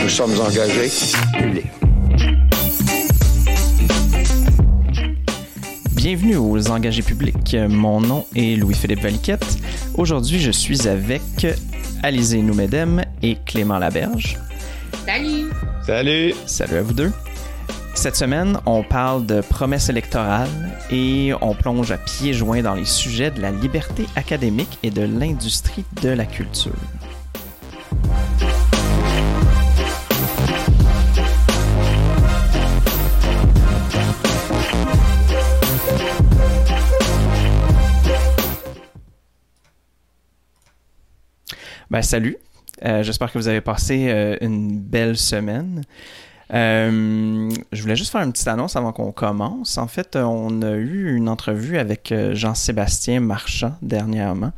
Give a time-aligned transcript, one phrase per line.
[0.00, 0.90] Nous sommes engagés
[1.38, 1.66] publics.
[5.92, 7.56] Bienvenue aux engagés publics.
[7.68, 9.58] Mon nom est Louis-Philippe Valiquette.
[9.94, 11.46] Aujourd'hui, je suis avec
[12.02, 14.38] Alizé Noumedem et Clément Laberge.
[15.06, 15.50] Salut!
[15.86, 16.34] Salut!
[16.46, 17.12] Salut à vous deux.
[18.04, 20.50] Cette semaine, on parle de promesses électorales
[20.90, 25.00] et on plonge à pieds joints dans les sujets de la liberté académique et de
[25.00, 26.74] l'industrie de la culture.
[41.88, 42.36] Ben, salut.
[42.84, 45.84] Euh, J'espère que vous avez passé euh, une belle semaine.
[46.52, 49.78] Euh, je voulais juste faire une petite annonce avant qu'on commence.
[49.78, 54.52] En fait, on a eu une entrevue avec euh, Jean-Sébastien Marchand dernièrement,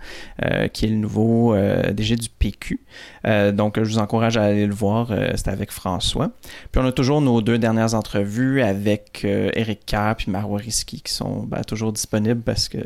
[0.44, 2.80] euh, qui est le nouveau euh, DG du PQ.
[3.27, 5.10] Euh, donc, je vous encourage à aller le voir.
[5.10, 6.30] euh, C'était avec François.
[6.72, 11.00] Puis, on a toujours nos deux dernières entrevues avec euh, Eric Kerr et Marois Risky
[11.00, 12.78] qui sont ben, toujours disponibles parce que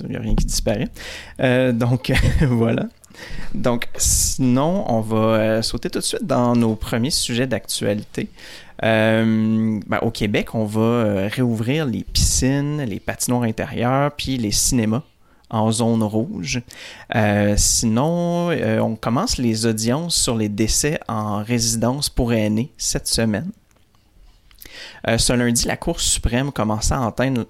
[0.00, 0.88] il n'y a rien qui disparaît.
[1.40, 2.86] Euh, donc, voilà.
[3.54, 8.28] Donc, sinon, on va euh, sauter tout de suite dans nos premiers sujets d'actualité.
[8.84, 14.52] Euh, ben, au Québec, on va euh, réouvrir les piscines, les patinoires intérieures, puis les
[14.52, 15.02] cinémas
[15.48, 16.60] en zone rouge.
[17.56, 23.52] Sinon, on commence les audiences sur les décès en résidence pour aînés cette semaine.
[25.06, 26.50] Ce lundi, la Cour suprême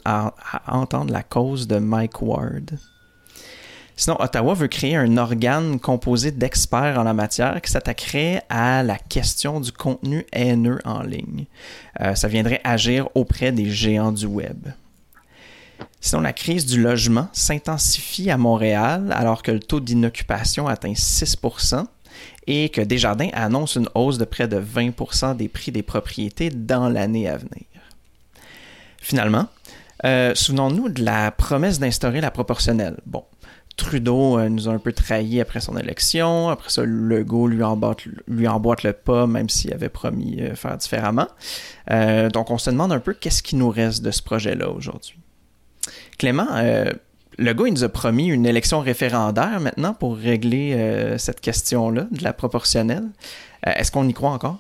[0.05, 2.79] à- à entendre la cause de Mike Ward.
[3.99, 8.99] Sinon, Ottawa veut créer un organe composé d'experts en la matière qui s'attaquerait à la
[8.99, 11.47] question du contenu haineux en ligne.
[12.01, 14.69] Euh, ça viendrait agir auprès des géants du web.
[16.01, 21.87] Sinon, la crise du logement s'intensifie à Montréal alors que le taux d'inoccupation atteint 6%
[22.47, 26.89] et que Desjardins annonce une hausse de près de 20% des prix des propriétés dans
[26.91, 27.65] l'année à venir.
[28.99, 29.49] Finalement,
[30.05, 32.99] euh, souvenons-nous de la promesse d'instaurer la proportionnelle.
[33.07, 33.25] Bon,
[33.77, 36.49] Trudeau euh, nous a un peu trahi après son élection.
[36.49, 38.05] Après ça, Legault lui emboîte,
[38.85, 41.29] le pas, même s'il avait promis euh, faire différemment.
[41.91, 45.19] Euh, donc, on se demande un peu qu'est-ce qui nous reste de ce projet-là aujourd'hui.
[46.19, 46.47] Clément,
[47.39, 52.33] Legault, il nous a promis une élection référendaire maintenant pour régler cette question-là de la
[52.33, 53.05] proportionnelle.
[53.65, 54.59] Est-ce qu'on y croit encore?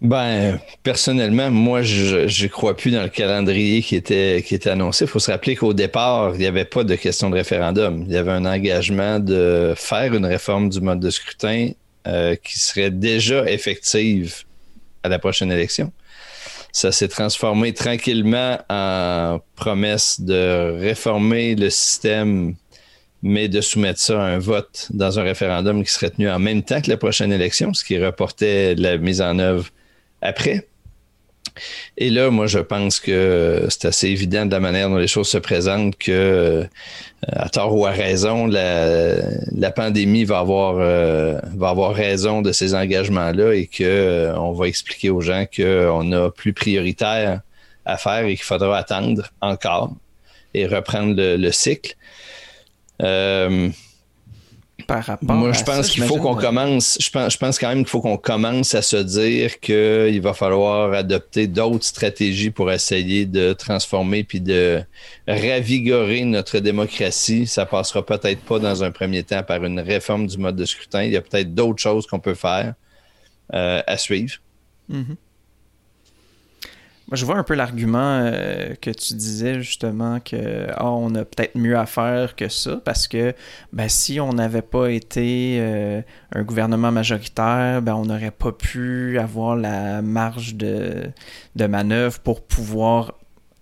[0.00, 5.04] Ben, personnellement, moi, je je crois plus dans le calendrier qui était, qui était annoncé.
[5.04, 8.04] Il faut se rappeler qu'au départ, il n'y avait pas de question de référendum.
[8.06, 11.70] Il y avait un engagement de faire une réforme du mode de scrutin
[12.06, 14.44] euh, qui serait déjà effective
[15.02, 15.92] à la prochaine élection.
[16.72, 22.56] Ça s'est transformé tranquillement en promesse de réformer le système,
[23.22, 26.62] mais de soumettre ça à un vote dans un référendum qui serait tenu en même
[26.62, 29.70] temps que la prochaine élection, ce qui reportait la mise en œuvre
[30.24, 30.66] après.
[31.96, 35.28] Et là, moi, je pense que c'est assez évident de la manière dont les choses
[35.28, 36.64] se présentent que, euh,
[37.28, 42.74] à tort ou à raison, la, pandémie va avoir, euh, va avoir raison de ces
[42.74, 47.40] engagements-là et que euh, on va expliquer aux gens qu'on a plus prioritaire
[47.84, 49.94] à faire et qu'il faudra attendre encore
[50.54, 51.94] et reprendre le, le cycle.
[53.02, 53.68] Euh,
[54.86, 56.98] Par rapport moi, à je pense qu'il faut qu'on commence.
[57.00, 60.34] Je pense, je pense quand même qu'il faut qu'on commence à se dire qu'il va
[60.34, 64.82] falloir adopter d'autres stratégies pour essayer de transformer puis de
[65.26, 67.46] ravigorer notre démocratie.
[67.46, 71.04] Ça passera peut-être pas dans un premier temps par une réforme du mode de scrutin.
[71.04, 72.74] Il y a peut-être d'autres choses qu'on peut faire
[73.54, 74.34] euh, à suivre.
[74.88, 75.16] Mhm.
[77.12, 81.54] Je vois un peu l'argument euh, que tu disais justement que ah, on a peut-être
[81.54, 83.34] mieux à faire que ça parce que
[83.74, 86.00] ben, si on n'avait pas été euh,
[86.34, 91.10] un gouvernement majoritaire, ben, on n'aurait pas pu avoir la marge de,
[91.56, 93.12] de manœuvre pour pouvoir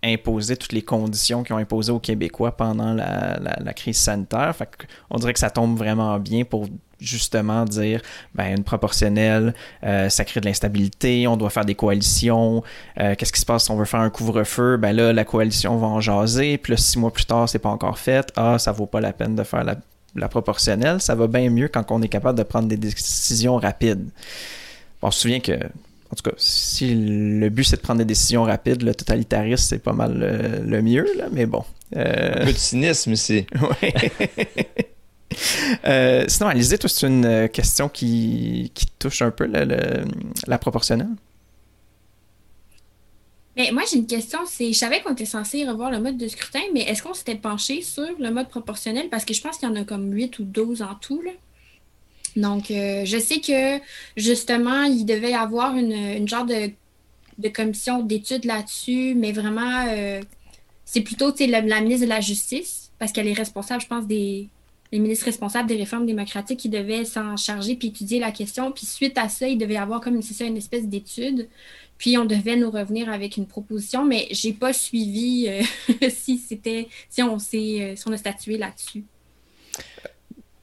[0.04, 4.54] imposer toutes les conditions qui ont imposé aux Québécois pendant la, la- crise sanitaire.
[4.54, 4.68] Fait
[5.10, 6.66] on dirait que ça tombe vraiment bien pour
[7.02, 8.00] justement dire
[8.34, 9.54] ben une proportionnelle,
[9.84, 12.62] euh, ça crée de l'instabilité, on doit faire des coalitions.
[13.00, 14.76] Euh, Qu'est-ce qui se passe si on veut faire un couvre-feu?
[14.76, 17.68] Ben là, la coalition va en jaser, puis là, six mois plus tard, c'est pas
[17.70, 18.32] encore fait.
[18.36, 19.76] Ah, ça vaut pas la peine de faire la,
[20.14, 21.00] la proportionnelle.
[21.00, 24.08] Ça va bien mieux quand on est capable de prendre des décisions rapides.
[25.02, 28.42] On se souvient que en tout cas, si le but c'est de prendre des décisions
[28.42, 31.64] rapides, le totalitarisme c'est pas mal le, le mieux, là, mais bon.
[31.96, 33.46] Euh, Un peu de cynisme ici.
[33.82, 33.94] ouais.
[35.84, 39.46] Euh, sinon, Alizé, toi, c'est une euh, question qui, qui touche un peu
[40.46, 41.08] la proportionnelle?
[43.56, 44.38] Mais moi, j'ai une question.
[44.58, 47.82] Je savais qu'on était censé revoir le mode de scrutin, mais est-ce qu'on s'était penché
[47.82, 49.08] sur le mode proportionnel?
[49.10, 51.20] Parce que je pense qu'il y en a comme 8 ou 12 en tout.
[51.22, 51.32] Là.
[52.36, 53.82] Donc, euh, je sais que
[54.16, 56.70] justement, il devait y avoir une, une genre de,
[57.48, 59.84] commission d'études là-dessus, mais vraiment,
[60.84, 64.48] c'est plutôt la ministre de la Justice, parce qu'elle est responsable, je pense, des,
[64.92, 68.70] les ministres responsables des réformes démocratiques qui devaient s'en charger puis étudier la question.
[68.70, 71.48] Puis suite à ça, il devait y avoir comme une, ça, une espèce d'étude.
[71.96, 75.62] Puis on devait nous revenir avec une proposition, mais j'ai pas suivi euh,
[76.10, 79.04] si c'était si on s'est euh, si on a statué là-dessus.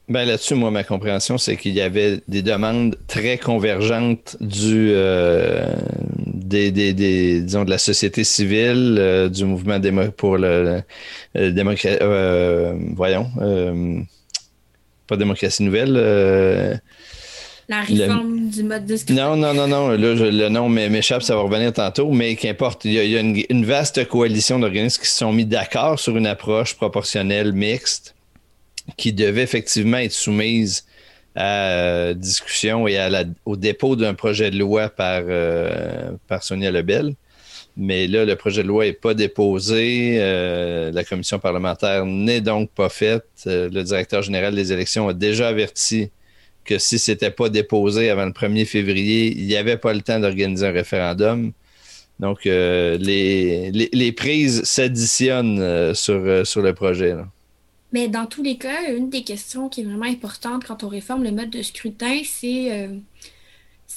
[0.10, 5.72] Ben là-dessus, moi, ma compréhension, c'est qu'il y avait des demandes très convergentes du, euh,
[6.26, 9.80] des, des, des, disons, de la société civile, du mouvement
[10.18, 10.81] pour le,
[11.36, 12.00] le démocratie,
[12.96, 13.28] voyons,
[15.09, 15.94] pas démocratie nouvelle.
[17.67, 19.35] la réforme du mode de scrutin.
[19.35, 19.89] Non, non, non, non.
[19.89, 22.85] Là, le nom m'échappe, ça va revenir tantôt, mais qu'importe.
[22.85, 25.45] Il y a, il y a une, une vaste coalition d'organismes qui se sont mis
[25.45, 28.15] d'accord sur une approche proportionnelle mixte
[28.97, 30.85] qui devait effectivement être soumise
[31.35, 36.44] à euh, discussion et à la, au dépôt d'un projet de loi par, euh, par
[36.44, 37.13] Sonia Lebel.
[37.77, 40.18] Mais là, le projet de loi n'est pas déposé.
[40.19, 43.25] Euh, la commission parlementaire n'est donc pas faite.
[43.48, 46.10] Euh, le directeur général des élections a déjà averti
[46.66, 50.01] que si ce n'était pas déposé avant le 1er février, il n'y avait pas le
[50.01, 51.51] temps d'organiser un référendum.
[52.19, 57.16] Donc, euh, les, les, prises s'additionnent sur, sur le projet.
[57.94, 61.24] Mais dans tous les cas, une des questions qui est vraiment importante quand on réforme
[61.24, 62.89] le mode de scrutin, c'est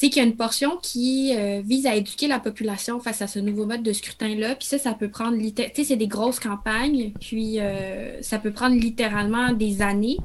[0.07, 3.27] euh, qu'il y a une portion qui euh, vise à éduquer la population face à
[3.27, 4.55] ce nouveau mode de scrutin-là.
[4.57, 8.53] Puis ça, ça peut prendre, tu sais, c'est des grosses campagnes, puis euh, ça peut
[8.53, 10.19] prendre littéralement des années.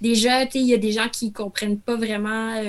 [0.00, 2.60] Déjà, tu sais, il y a des gens qui comprennent pas vraiment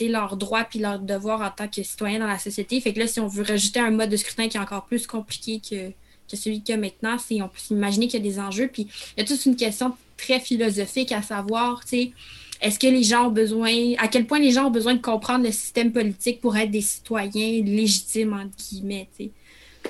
[0.00, 2.80] leurs droits puis leurs devoirs en tant que citoyens dans la société.
[2.80, 5.06] Fait que là, si on veut rajouter un mode de scrutin qui est encore plus
[5.06, 5.92] compliqué que
[6.30, 8.68] que celui qu'il y a maintenant, c'est on peut s'imaginer qu'il y a des enjeux.
[8.72, 8.86] Puis
[9.16, 12.12] il y a toute une question très philosophique à savoir, tu sais,
[12.60, 15.44] est-ce que les gens ont besoin, à quel point les gens ont besoin de comprendre
[15.44, 19.30] le système politique pour être des citoyens légitimes, entre guillemets, tu sais?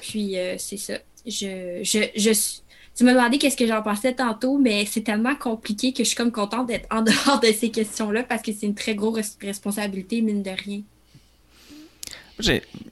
[0.00, 0.94] Puis euh, c'est ça.
[1.26, 2.30] Je, je, je,
[2.94, 6.16] tu m'as demandé qu'est-ce que j'en pensais tantôt, mais c'est tellement compliqué que je suis
[6.16, 10.22] comme contente d'être en dehors de ces questions-là parce que c'est une très grosse responsabilité,
[10.22, 10.82] mine de rien.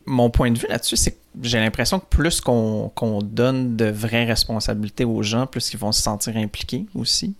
[0.04, 4.24] Mon point de vue là-dessus, c'est que j'ai l'impression que plus qu'on donne de vraies
[4.24, 7.34] responsabilités aux gens, plus ils vont se sentir impliqués aussi.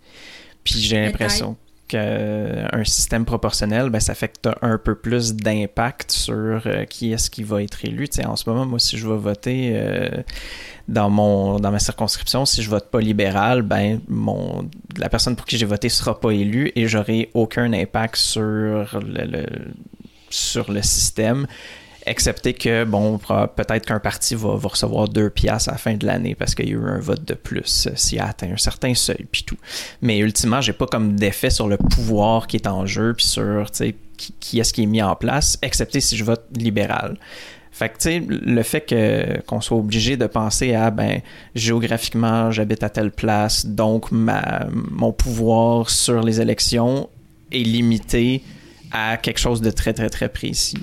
[0.65, 1.57] Puis j'ai l'impression
[1.89, 6.85] qu'un système proportionnel, ben, ça fait que tu as un peu plus d'impact sur euh,
[6.85, 8.09] qui est-ce qui va être élu.
[8.25, 10.23] en ce moment, moi, si je vais voter euh,
[10.87, 14.01] dans, mon, dans ma circonscription, si je vote pas libéral, ben,
[14.97, 19.47] la personne pour qui j'ai voté sera pas élue et j'aurai aucun impact sur le
[20.31, 21.47] sur le système
[22.09, 26.35] excepté que, bon, peut-être qu'un parti va, recevoir deux piastres à la fin de l'année
[26.35, 28.95] parce qu'il y a eu un vote de plus euh, s'il a atteint un certain
[28.95, 29.57] seuil, puis tout.
[30.03, 33.71] Mais ultimement, j'ai pas comme d'effet sur le pouvoir qui est en jeu, puis sur,
[34.17, 37.19] qui, est-ce qui est mis en place, excepté si je vote libéral.
[37.71, 41.21] Fait que, tu sais, le fait qu'on soit obligé de penser à, ben,
[41.55, 47.09] géographiquement, j'habite à telle place, donc mon pouvoir sur les élections
[47.53, 48.43] est limité
[48.91, 50.79] à quelque chose de très, très, très précis.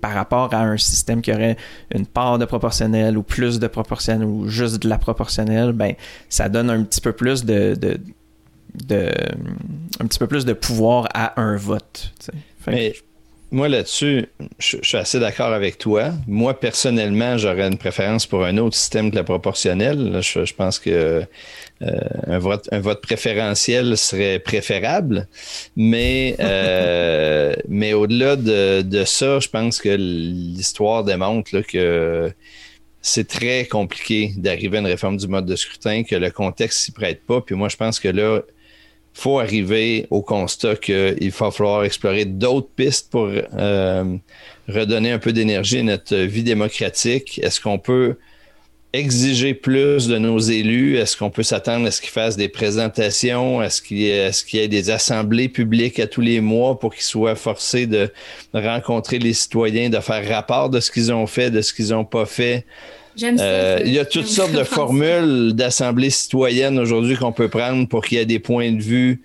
[0.00, 1.56] Par rapport à un système qui aurait
[1.94, 5.94] une part de proportionnel ou plus de proportionnel ou juste de la proportionnelle, ben
[6.28, 7.98] ça donne un petit peu plus de, de,
[8.74, 9.12] de
[10.00, 12.12] un petit peu plus de pouvoir à un vote.
[12.66, 12.94] Mais
[13.50, 14.26] moi là-dessus,
[14.58, 16.12] je, je, suis assez d'accord avec toi.
[16.26, 20.20] Moi personnellement, j'aurais une préférence pour un autre système que la proportionnelle.
[20.22, 21.24] Je, je pense que
[21.82, 25.28] euh, un, vote, un vote préférentiel serait préférable,
[25.76, 32.32] mais, euh, mais au-delà de, de, ça, je pense que l'histoire démontre là, que
[33.00, 36.92] c'est très compliqué d'arriver à une réforme du mode de scrutin, que le contexte s'y
[36.92, 37.40] prête pas.
[37.40, 38.42] Puis moi, je pense que là,
[39.14, 44.16] faut arriver au constat qu'il va falloir explorer d'autres pistes pour euh,
[44.68, 47.40] redonner un peu d'énergie à notre vie démocratique.
[47.42, 48.16] Est-ce qu'on peut
[48.92, 50.96] exiger plus de nos élus?
[50.96, 53.62] Est-ce qu'on peut s'attendre à ce qu'ils fassent des présentations?
[53.62, 57.04] Est-ce qu'il y, est y, ait des assemblées publiques à tous les mois pour qu'ils
[57.04, 58.10] soient forcés de
[58.54, 62.04] rencontrer les citoyens, de faire rapport de ce qu'ils ont fait, de ce qu'ils n'ont
[62.04, 62.64] pas fait?
[63.22, 68.04] Euh, il y a toutes sortes de formules d'assemblées citoyennes aujourd'hui qu'on peut prendre pour
[68.04, 69.22] qu'il y ait des points de vue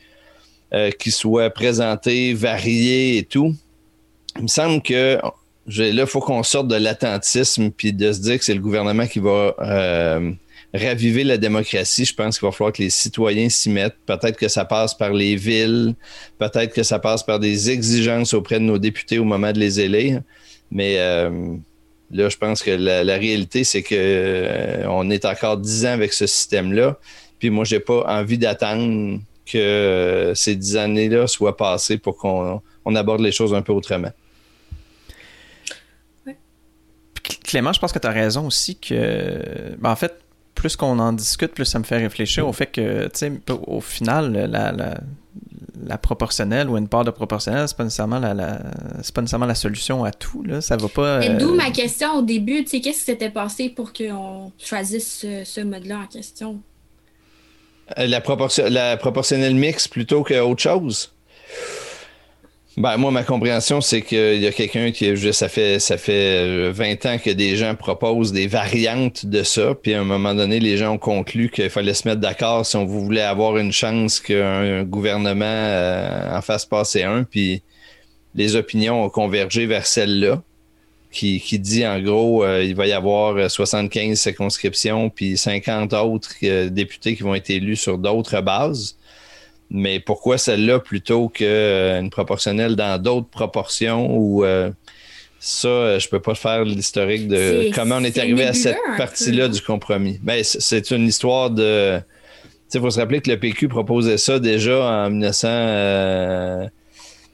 [0.73, 3.53] euh, qui soient présentés, variés et tout.
[4.37, 5.19] Il me semble que
[5.67, 9.07] là, il faut qu'on sorte de l'attentisme puis de se dire que c'est le gouvernement
[9.07, 10.31] qui va euh,
[10.73, 12.05] raviver la démocratie.
[12.05, 13.97] Je pense qu'il va falloir que les citoyens s'y mettent.
[14.05, 15.95] Peut-être que ça passe par les villes,
[16.39, 19.79] peut-être que ça passe par des exigences auprès de nos députés au moment de les
[19.79, 20.21] élire.
[20.71, 21.57] Mais euh,
[22.13, 26.27] Là, je pense que la, réalité, c'est qu'on euh, est encore dix ans avec ce
[26.27, 26.99] système-là.
[27.39, 32.61] Puis moi, j'ai pas envie d'attendre que ces dix années-là soient passées pour qu'on
[32.95, 34.11] aborde les choses un peu autrement.
[37.43, 40.19] Clément, je pense que tu as raison aussi que, ben, en fait,
[40.55, 43.31] plus qu'on en discute, plus ça me fait réfléchir au fait que, tu sais,
[43.67, 49.21] au final, la, la, proportionnelle ou une part de proportionnelle, c'est pas nécessairement la, pas
[49.21, 50.43] nécessairement la solution à tout.
[50.43, 50.61] Là.
[50.61, 51.27] Ça va pas.
[51.37, 55.19] D'où euh, ma question au début, tu sais, qu'est-ce qui s'était passé pour qu'on choisisse
[55.21, 56.61] ce, ce mode-là en question?
[57.97, 61.12] Euh, la, proportion, la proportionnelle mix plutôt qu'autre chose?
[62.75, 67.05] Ben, moi, ma compréhension, c'est qu'il y a quelqu'un qui, ça fait, ça fait 20
[67.05, 70.59] euh, ans que des gens proposent des variantes de ça, puis à un moment donné,
[70.59, 74.19] les gens ont conclu qu'il fallait se mettre d'accord si on voulait avoir une chance
[74.19, 77.61] qu'un gouvernement euh, en fasse passer un, puis
[78.33, 80.41] les opinions ont convergé vers celle-là,
[81.11, 86.33] qui, qui dit en gros, euh, il va y avoir 75 circonscriptions, puis 50 autres
[86.69, 88.97] députés qui vont être élus sur d'autres bases.
[89.73, 94.69] Mais pourquoi celle-là plutôt qu'une euh, proportionnelle dans d'autres proportions ou euh,
[95.39, 99.47] ça, euh, je peux pas faire l'historique de comment on est, arrivé à cette partie-là
[99.47, 100.19] du compromis.
[100.21, 101.99] Ben, c'est une histoire de.
[102.71, 105.47] Il faut se rappeler que le PQ proposait ça déjà en 1900.
[105.47, 106.69] Je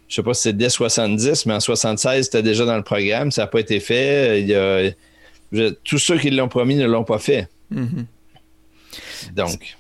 [0.07, 3.31] je sais pas si c'est dès 70, mais en 76, c'était déjà dans le programme.
[3.31, 4.41] Ça n'a pas été fait.
[4.41, 7.49] Il tous ceux qui l'ont promis ne l'ont pas fait.
[7.73, 8.05] Mm-hmm.
[9.35, 9.78] Donc.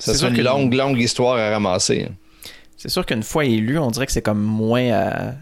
[0.00, 2.08] C'est une longue, longue histoire à ramasser.
[2.80, 4.90] C'est sûr qu'une fois élu, on dirait que c'est comme moins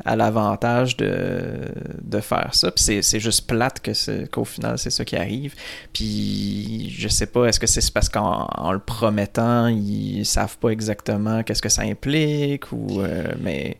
[0.04, 1.68] à, l'avantage de,
[2.02, 2.72] de, faire ça.
[2.72, 3.80] Puis c'est juste plate
[4.32, 5.54] qu'au final, c'est ça qui arrive.
[5.92, 11.44] Puis je sais pas, est-ce que c'est parce qu'en le promettant, ils savent pas exactement
[11.44, 13.02] qu'est-ce que ça implique ou.
[13.02, 13.76] Euh, mais.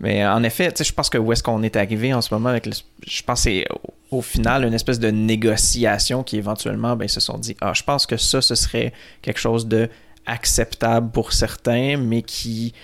[0.00, 2.68] Mais en effet, je pense que où est-ce qu'on est arrivé en ce moment avec
[2.68, 3.66] je pense que c'est
[4.12, 8.06] au, final une espèce de négociation qui éventuellement ben, se sont dit ah je pense
[8.06, 9.88] que ça ce serait quelque chose de
[10.28, 12.74] acceptable pour certains, mais qui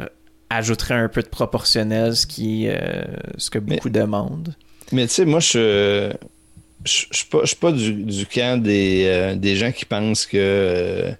[0.00, 0.06] euh,
[0.50, 3.04] ajouterait un peu de proportionnel, ce qui euh,
[3.36, 4.56] ce que beaucoup demandent.
[4.90, 6.12] Mais tu sais, moi, je
[6.84, 11.12] je ne suis pas, du, camp des, euh, des, gens qui pensent que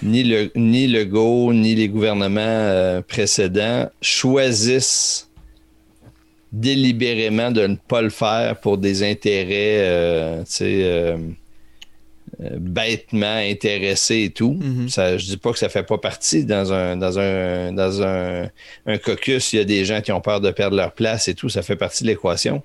[0.00, 5.28] ni, le, ni le Go ni les gouvernements précédents choisissent
[6.52, 11.16] délibérément de ne pas le faire pour des intérêts tu sais,
[12.38, 14.58] bêtement intéressé et tout.
[14.60, 14.88] Mhm.
[14.88, 18.48] ça, je dis pas que ça fait pas partie dans un dans un dans un,
[19.04, 21.48] caucus, il y a des gens qui ont peur de perdre leur place et tout,
[21.48, 22.62] ça fait partie de l'équation.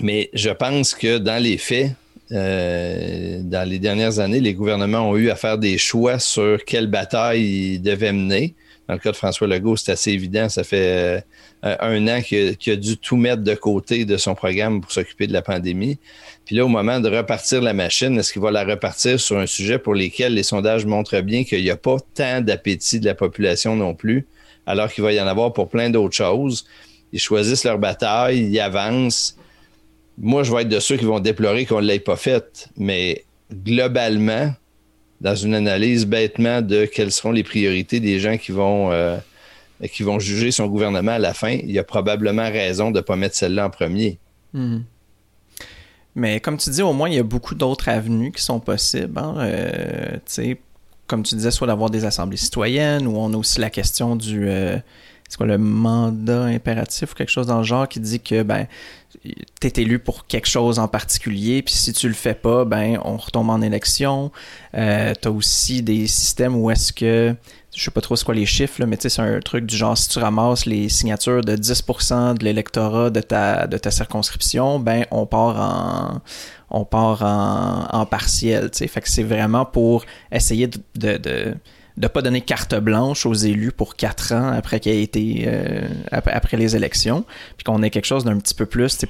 [0.00, 1.92] Mais je pense que dans les faits,
[2.32, 6.86] euh, dans les dernières années, les gouvernements ont eu à faire des choix sur quelle
[6.86, 8.54] bataille ils devaient mener.
[8.88, 10.48] Dans le cas de François Legault, c'est assez évident.
[10.48, 11.24] Ça fait
[11.64, 15.26] euh, un an qu'il a, dû tout mettre de côté de son programme pour s'occuper
[15.26, 15.98] de la pandémie.
[16.44, 19.46] Puis là, au moment de repartir la machine, est-ce qu'il va la repartir sur un
[19.46, 23.14] sujet pour lequel les sondages montrent bien qu'il n'y a pas tant d'appétit de la
[23.14, 24.26] population non plus,
[24.66, 26.66] alors qu'il va y en avoir pour plein d'autres choses?
[27.12, 29.36] Ils choisissent leur bataille, ils avancent.
[30.18, 33.24] Moi, je vais être de ceux qui vont déplorer qu'on ne l'ait pas faite, mais
[33.52, 34.52] globalement,
[35.20, 39.16] dans une analyse bêtement de quelles seront les priorités des gens qui vont, euh,
[40.18, 43.34] juger son gouvernement à la fin, il y a probablement raison de ne pas mettre
[43.34, 44.18] celle-là en premier.
[44.52, 44.80] Hmm.
[46.14, 49.18] Mais comme tu dis, au moins, il y a beaucoup d'autres avenues qui sont possibles.
[49.18, 49.34] Hein.
[49.38, 50.18] Euh,
[51.06, 54.48] comme tu disais, soit d'avoir des assemblées citoyennes, ou on a aussi la question du...
[54.48, 54.78] Euh,
[55.40, 58.68] le mandat impératif ou quelque chose dans le genre qui dit que ben
[59.60, 63.16] t'es élu pour quelque chose en particulier puis si tu le fais pas ben on
[63.16, 64.30] retombe en élection
[64.74, 67.34] euh, t'as aussi des systèmes où est-ce que
[67.74, 69.76] je sais pas trop ce quoi les chiffres, mais tu sais, c'est un truc du
[69.76, 74.78] genre, si tu ramasses les signatures de 10% de l'électorat de ta, de ta circonscription,
[74.78, 76.20] ben, on part en,
[76.70, 78.86] on part en, en partiel, tu sais.
[78.86, 81.54] Fait que c'est vraiment pour essayer de, de, de,
[82.08, 86.56] pas donner carte blanche aux élus pour quatre ans après qu'il ait été, euh, après,
[86.56, 87.24] les élections,
[87.56, 89.04] puis qu'on ait quelque chose d'un petit peu plus,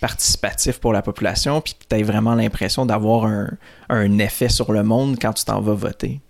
[0.00, 3.50] participatif pour la population, puis que tu aies vraiment l'impression d'avoir un,
[3.88, 6.20] un effet sur le monde quand tu t'en vas voter.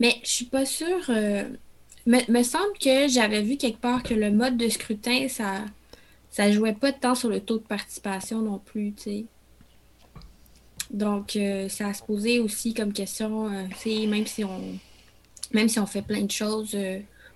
[0.00, 1.10] Mais je suis pas sûre.
[1.10, 1.44] Euh,
[2.06, 5.64] me, me, semble que j'avais vu quelque part que le mode de scrutin, ça
[6.30, 9.24] ça jouait pas tant sur le taux de participation non plus, tu sais.
[10.90, 14.78] Donc, euh, ça a se poser aussi comme question, euh, même si on
[15.52, 16.76] même si on fait plein de choses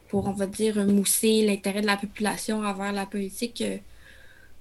[0.09, 3.63] pour, on va dire, mousser l'intérêt de la population envers la politique,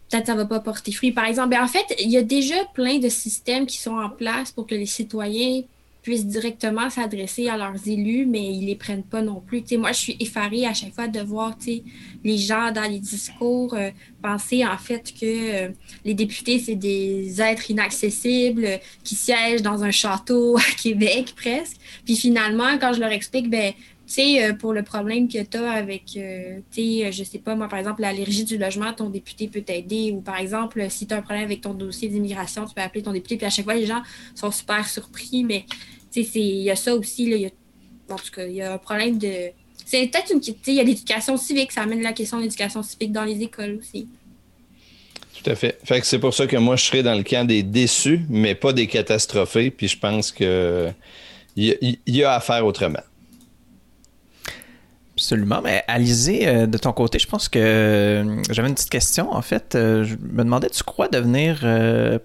[0.09, 1.11] peut-être ça va pas porter fruit.
[1.11, 4.09] Par exemple, ben, en fait, il y a déjà plein de systèmes qui sont en
[4.09, 5.63] place pour que les citoyens
[6.01, 9.63] puissent directement s'adresser à leurs élus, mais ils les prennent pas non plus.
[9.77, 11.55] moi, je suis effarée à chaque fois de voir
[12.23, 13.91] les gens dans les discours euh,
[14.21, 15.25] penser en fait que
[15.65, 15.69] euh,
[16.05, 21.77] les députés, c'est des êtres inaccessibles qui siègent dans un château à Québec presque.
[22.05, 23.73] Puis finalement, quand je leur explique, ben
[24.11, 26.19] sais, euh, pour le problème que tu as avec, tu
[26.71, 30.11] sais, je sais pas, moi, par exemple, l'allergie du logement, ton député peut t'aider.
[30.11, 33.03] Ou par exemple, si tu as un problème avec ton dossier d'immigration, tu peux appeler
[33.03, 33.37] ton député.
[33.37, 34.01] Puis à chaque fois, les gens
[34.35, 35.43] sont super surpris.
[35.43, 35.65] Mais
[36.15, 37.29] il y a ça aussi.
[37.29, 37.49] Là, y a,
[38.09, 39.51] en tout cas, il y a un problème de.
[39.85, 40.41] C'est peut-être une.
[40.67, 43.77] Il y a l'éducation civique, ça amène la question de l'éducation civique dans les écoles
[43.79, 44.07] aussi.
[45.41, 45.79] Tout à fait.
[45.83, 48.53] Fait que c'est pour ça que moi, je serais dans le camp des déçus, mais
[48.53, 49.71] pas des catastrophés.
[49.71, 50.91] Puis je pense que
[51.55, 53.01] il y, a à faire autrement.
[55.21, 55.61] Absolument.
[55.61, 59.31] Mais Alizé, euh, de ton côté, je pense que euh, j'avais une petite question.
[59.31, 61.59] En fait, euh, je me demandais, tu crois devenir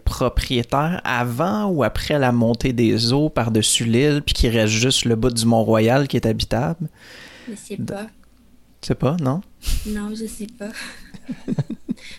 [0.04, 5.14] propriétaire avant ou après la montée des eaux par-dessus l'île, puis qu'il reste juste le
[5.14, 6.88] bout du Mont-Royal qui est habitable?
[7.50, 8.06] Je sais pas.
[8.80, 9.42] Tu sais pas, non?
[9.86, 10.70] Non, je sais pas.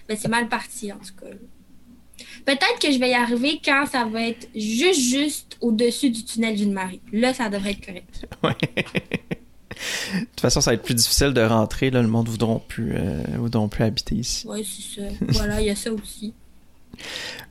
[0.07, 1.34] Mais c'est mal parti, en tout cas.
[2.46, 6.55] Peut-être que je vais y arriver quand ça va être juste, juste au-dessus du tunnel
[6.55, 7.01] d'une marée.
[7.12, 8.27] Là, ça devrait être correct.
[8.43, 8.53] Oui.
[10.13, 11.89] De toute façon, ça va être plus difficile de rentrer.
[11.89, 14.46] Là, le monde ne voudra plus, euh, plus habiter ici.
[14.48, 15.07] Oui, c'est ça.
[15.29, 16.34] voilà, il y a ça aussi.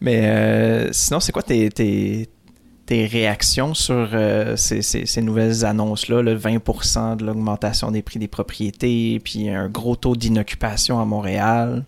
[0.01, 7.17] Mais euh, sinon, c'est quoi tes, tes, réactions sur euh, ces, nouvelles annonces-là, le 20
[7.17, 11.85] de l'augmentation des prix des propriétés, puis un gros taux d'inoccupation à Montréal?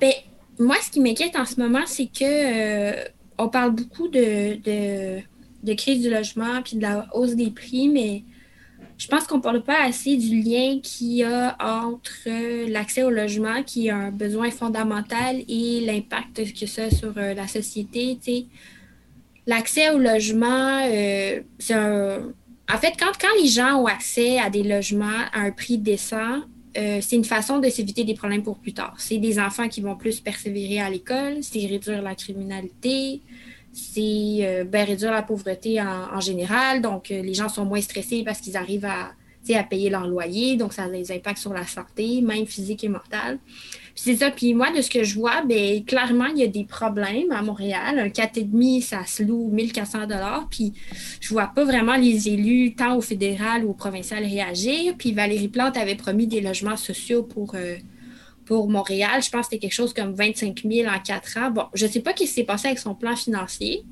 [0.00, 0.12] Ben,
[0.58, 5.20] moi, ce qui m'inquiète en ce moment, c'est que on parle beaucoup de, de,
[5.64, 8.22] de, crise du logement puis de la hausse des prix, mais
[8.96, 13.10] je pense qu'on ne parle pas assez du lien qu'il y a entre l'accès au
[13.10, 18.46] logement, qui est un besoin fondamental, et l'impact que ça a sur euh, la société.
[19.46, 22.32] L'accès au logement, euh, c'est un...
[22.72, 26.40] En fait, quand, quand les gens ont accès à des logements à un prix décent,
[26.76, 28.94] euh, c'est une façon de s'éviter des problèmes pour plus tard.
[28.98, 33.20] C'est des enfants qui vont plus persévérer à l'école, c'est réduire la criminalité,
[33.74, 36.80] c'est euh, réduire la pauvreté en, général.
[36.80, 39.12] Donc, euh, les gens sont moins stressés parce qu'ils arrivent à,
[39.68, 40.56] payer leur loyer.
[40.56, 43.38] Donc, ça a des impacts sur la santé, même physique et mentale.
[43.94, 44.30] c'est ça.
[44.30, 47.42] Puis moi, de ce que je vois, ben, clairement, il y a des problèmes à
[47.42, 47.98] Montréal.
[47.98, 49.98] Un 4,5, ça se loue 1400
[50.50, 50.72] Puis
[51.20, 54.94] je vois pas vraiment les élus, tant au fédéral ou au provincial, réagir.
[54.96, 57.54] Puis Valérie Plante avait promis des logements sociaux pour...
[57.54, 57.76] Euh,
[58.44, 61.50] pour Montréal, je pense que c'était quelque chose comme 25 000 en quatre ans.
[61.50, 63.84] Bon, je ne sais pas ce qui s'est passé avec son plan financier,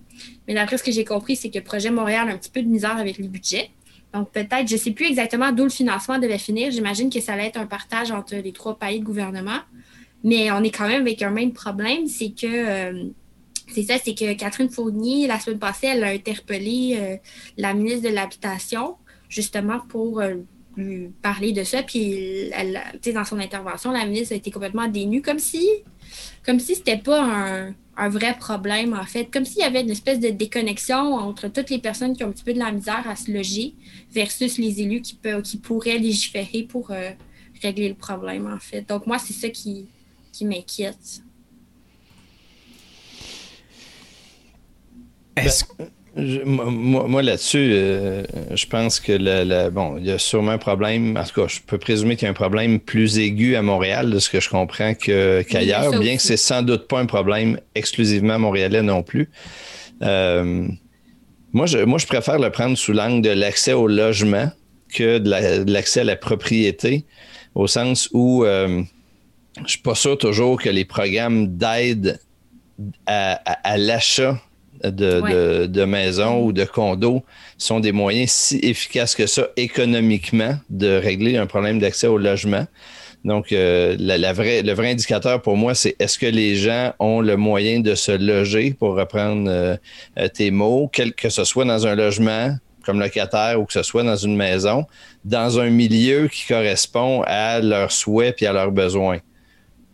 [0.46, 2.62] mais d'après ce que j'ai compris, c'est que le projet Montréal a un petit peu
[2.62, 3.70] de misère avec les budgets.
[4.12, 6.70] Donc, peut-être, je ne sais plus exactement d'où le financement devait finir.
[6.70, 9.60] J'imagine que ça allait être un partage entre les trois pays de gouvernement.
[10.22, 13.04] Mais on est quand même avec un même problème, c'est que euh,
[13.72, 17.16] c'est ça, c'est que Catherine Fournier, la semaine passée, elle a interpellé euh,
[17.56, 18.96] la ministre de l'Habitation,
[19.28, 20.34] justement pour euh,
[21.22, 21.82] parler de ça.
[21.82, 22.80] Puis, elle,
[23.14, 25.68] dans son intervention, la ministre a été complètement dénue, comme si,
[26.44, 29.26] comme si c'était pas un, vrai problème, en fait.
[29.26, 32.32] Comme s'il y avait une espèce de déconnexion entre toutes les personnes qui ont un
[32.32, 33.74] petit peu de la misère à se loger
[34.10, 37.10] versus les élus qui, peuvent, qui pourraient légiférer pour euh,
[37.62, 38.88] régler le problème, en fait.
[38.88, 39.86] Donc, moi, c'est ça qui,
[40.32, 41.22] qui m'inquiète.
[45.36, 45.64] Est-ce
[46.14, 48.22] moi, là-dessus, euh,
[48.54, 51.16] je pense que bon, il y a sûrement un problème.
[51.16, 54.10] En tout cas, je peux présumer qu'il y a un problème plus aigu à Montréal,
[54.10, 58.38] de ce que je comprends qu'ailleurs, bien que c'est sans doute pas un problème exclusivement
[58.38, 59.30] montréalais non plus.
[60.02, 60.68] Euh,
[61.52, 64.50] moi, je, moi, je préfère le prendre sous l'angle de l'accès au logement
[64.92, 67.06] que de l'accès à la propriété,
[67.54, 68.82] au sens où euh,
[69.64, 72.20] je suis pas sûr toujours que les programmes d'aide
[73.06, 74.38] à l'achat
[74.84, 77.22] de, de, maisons ou de condos
[77.58, 82.66] sont des moyens si efficaces que ça économiquement de régler un problème d'accès au logement.
[83.24, 87.36] Donc, euh, la, le vrai indicateur pour moi, c'est est-ce que les gens ont le
[87.36, 89.76] moyen de se loger, pour reprendre euh,
[90.18, 93.84] euh, tes mots, quel, que ce soit dans un logement comme locataire ou que ce
[93.84, 94.86] soit dans une maison,
[95.24, 99.18] dans un milieu qui correspond à leurs souhaits et à leurs besoins.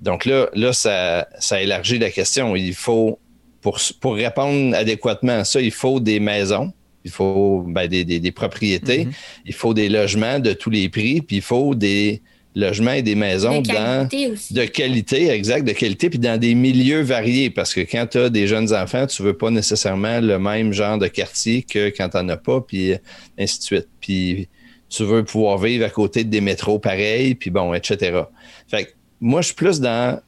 [0.00, 2.56] Donc là, là ça, ça élargit la question.
[2.56, 3.18] Il faut
[3.60, 6.72] pour, répondre adéquatement à ça, il faut des maisons,
[7.04, 9.12] il faut ben, des, propriétés, mhm.
[9.46, 12.22] il faut des logements de tous les prix, puis il faut des
[12.54, 16.54] logements et des maisons de qualité dans, de qualité, exact, de qualité, puis dans des
[16.54, 17.50] milieux variés.
[17.50, 20.98] Parce que quand tu as des jeunes enfants, tu veux pas nécessairement le même genre
[20.98, 22.94] de quartier que quand tu n'en as pas, puis
[23.38, 23.88] ainsi de suite.
[24.00, 24.48] Puis
[24.88, 28.22] tu veux pouvoir vivre à côté de des métros pareils, puis bon, etc.
[28.66, 28.90] Fait que
[29.20, 30.20] moi, je suis plus dans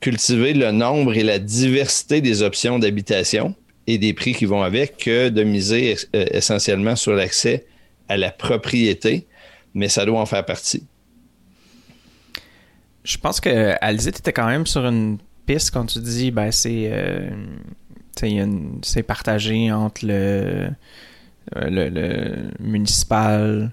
[0.00, 3.54] cultiver le nombre et la diversité des options d'habitation
[3.86, 7.66] et des prix qui vont avec que de miser euh, essentiellement sur l'accès
[8.08, 9.26] à la propriété,
[9.74, 10.86] mais ça doit en faire partie.
[13.04, 16.90] Je pense que Alizé était quand même sur une piste quand tu dis ben c'est
[16.92, 17.30] euh,
[18.82, 20.70] c'est partagé entre le,
[21.54, 23.70] le, municipal,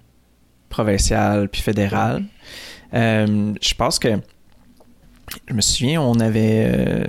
[0.70, 2.24] provincial puis fédéral.
[2.94, 4.20] je pense que
[5.48, 7.06] je me souviens, on avait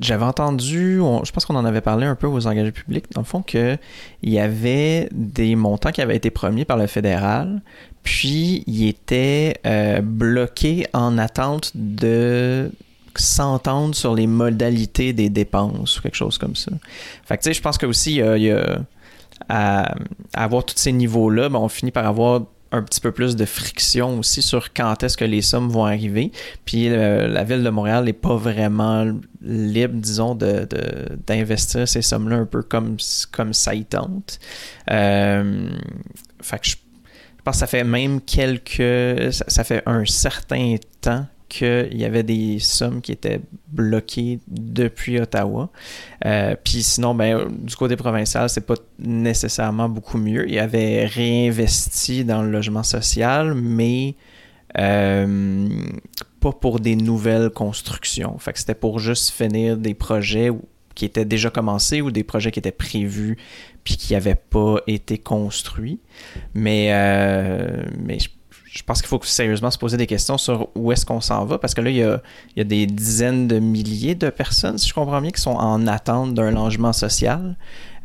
[0.00, 3.26] j'avais entendu, je pense qu'on en avait parlé un peu aux engagés publics, dans le
[3.26, 3.78] fond, qu'il
[4.22, 7.62] y avait des montants qui avaient été promis par le fédéral,
[8.02, 12.72] puis ils étaient euh, bloqués en attente de
[13.16, 16.72] s'entendre sur les modalités des dépenses ou quelque chose comme ça.
[17.24, 18.78] Fait que tu sais, je pense que aussi, il y a,
[19.48, 19.94] à,
[20.34, 24.18] avoir tous ces niveaux-là, ben, on finit par avoir un petit peu plus de friction
[24.18, 26.32] aussi sur quand est-ce que les sommes vont arriver.
[26.64, 29.06] Puis euh, la ville de Montréal n'est pas vraiment
[29.42, 32.96] libre, disons, d'investir de, ces sommes-là un peu comme,
[33.30, 33.86] comme ça y.
[34.90, 35.70] Euh,
[36.42, 36.76] fait que je,
[37.44, 39.32] pense que ça fait même quelques...
[39.32, 45.70] ça fait un certain temps qu'il y avait des sommes qui étaient bloquées depuis Ottawa.
[46.24, 50.48] Euh, puis sinon, ben, du côté provincial, c'est pas nécessairement beaucoup mieux.
[50.48, 54.16] Il avait réinvesti dans le logement social, mais
[54.78, 55.68] euh,
[56.40, 58.36] pas pour des nouvelles constructions.
[58.38, 60.50] Fait que c'était pour juste finir des projets
[60.96, 63.36] qui étaient déjà commencés ou des projets qui étaient prévus
[63.84, 66.00] puis qui n'avaient pas été construits.
[66.54, 68.18] Mais, euh, mais
[68.74, 71.58] je pense qu'il faut sérieusement se poser des questions sur où est-ce qu'on s'en va,
[71.58, 75.20] parce que là, il y, a, des dizaines de milliers de personnes, si je comprends
[75.20, 77.56] bien, qui sont en attente d'un logement social.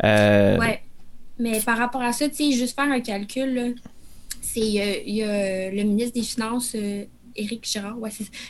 [0.04, 0.58] Euh...
[0.60, 0.76] Oui,
[1.40, 3.76] mais par rapport à ça, tu sais, juste faire un calcul,
[4.42, 7.06] c'est il y a le ministre des Finances, euh,
[7.36, 7.98] Éric Girard,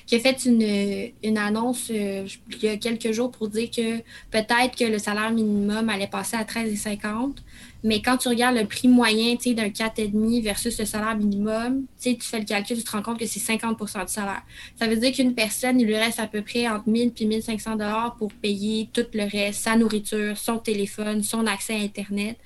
[0.05, 3.99] qui a fait une, annonce euh, il y a quelques jours pour dire que
[4.31, 7.35] peut-être que le salaire minimum allait passer à 13,50
[7.83, 12.39] mais quand tu regardes le prix moyen d'un 4,5 versus le salaire minimum, tu fais
[12.39, 14.41] le calcul, tu te rends compte que c'est 50% du salaire.
[14.77, 17.77] Ça veut dire qu'une personne, il lui reste à peu près entre 1000 et 1500
[17.77, 22.37] dollars pour payer tout le reste, sa nourriture, son téléphone, son accès à Internet.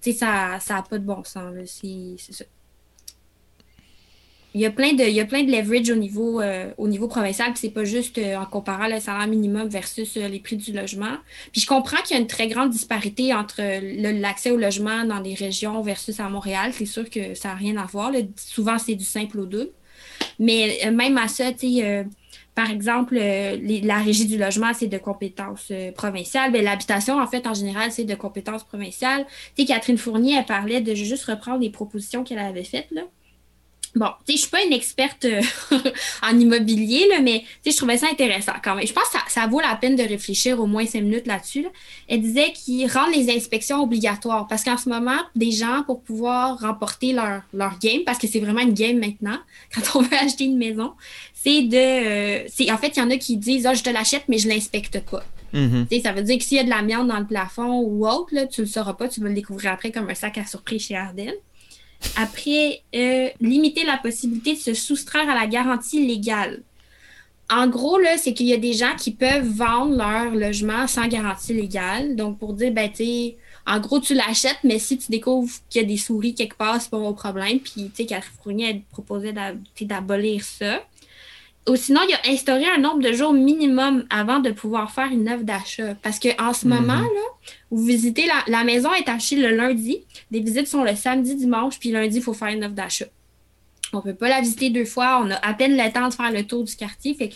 [0.00, 1.52] Ça n'a pas de bon sens.
[1.66, 2.44] C'est ça
[4.54, 6.88] il y a plein de, il y a plein de leverage au niveau, euh, au
[6.88, 10.40] niveau provincial, puis c'est pas juste euh, en comparant le salaire minimum versus euh, les
[10.40, 11.16] prix du logement.
[11.52, 13.60] Puis je comprends qu'il y a une très grande disparité entre
[14.20, 16.72] l'accès au logement dans les régions versus à Montréal.
[16.72, 18.10] C'est sûr que ça n'a rien à voir.
[18.36, 19.70] Souvent, c'est du simple au double.
[20.38, 22.06] Mais même à ça, tu sais,
[22.54, 26.52] par exemple, la régie du logement, c'est de compétences provinciales.
[26.52, 29.26] Ben, l'habitation, en fait, en général, c'est de compétences provinciales.
[29.56, 33.02] Tu sais, Catherine Fournier, elle parlait de juste reprendre les propositions qu'elle avait faites, là.
[33.98, 35.42] Bon, tu sais, je suis pas une experte euh,
[36.22, 38.86] en immobilier, là, mais je trouvais ça intéressant quand même.
[38.86, 41.66] Je pense que ça, vaut la peine de réfléchir au moins cinq minutes là-dessus.
[42.06, 46.60] Elle disait qu'ils rendent les inspections obligatoires parce qu'en ce moment, des gens, pour pouvoir
[46.60, 49.38] remporter leur, leur game, parce que c'est vraiment une game maintenant,
[49.74, 50.92] quand on veut acheter une maison,
[51.34, 51.76] c'est de.
[51.76, 54.38] Euh, c'est en fait, il y en a qui disent Ah, je te l'achète, mais
[54.38, 55.24] je l'inspecte pas.
[55.54, 56.02] Mm-hmm.
[56.02, 58.46] Ça veut dire que s'il y a de l'amiante dans le plafond ou autre, là,
[58.46, 60.82] tu ne le sauras pas, tu vas le découvrir après comme un sac à surprise
[60.82, 61.34] chez Ardenne.
[62.16, 66.62] Après, euh, limiter la possibilité de se soustraire à la garantie légale.
[67.50, 71.08] En gros, là, c'est qu'il y a des gens qui peuvent vendre leur logement sans
[71.08, 72.14] garantie légale.
[72.14, 73.34] Donc, pour dire, ben, tu
[73.68, 76.80] en gros, tu l'achètes, mais si tu découvres qu'il y a des souris quelque part,
[76.80, 77.60] c'est pas mon problème.
[77.60, 79.34] Puis, tu sais, Catherine elle proposait
[79.82, 80.82] d'abolir ça.
[81.68, 85.28] Ou sinon, il a instauré un nombre de jours minimum avant de pouvoir faire une
[85.28, 85.94] œuvre d'achat.
[86.02, 86.74] Parce qu'en ce mhm.
[86.74, 89.98] moment, là, vous visitez la, la, maison est achetée le lundi.
[90.30, 93.06] Les visites sont le samedi, dimanche, puis lundi, il faut faire une œuvre d'achat.
[93.92, 95.20] On ne peut pas la visiter deux fois.
[95.24, 97.14] On a à peine le temps de faire le tour du quartier.
[97.14, 97.30] Fait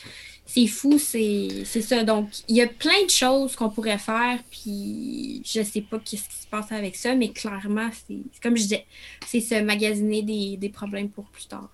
[0.45, 2.05] c'est fou, c'est ça.
[2.05, 6.29] Donc, il y a plein de choses qu'on pourrait faire, puis je sais pas qu'est-ce
[6.29, 8.85] qui se passe avec ça, mais clairement, c'est comme je disais,
[9.27, 11.71] c'est se magasiner des, des problèmes pour plus tard.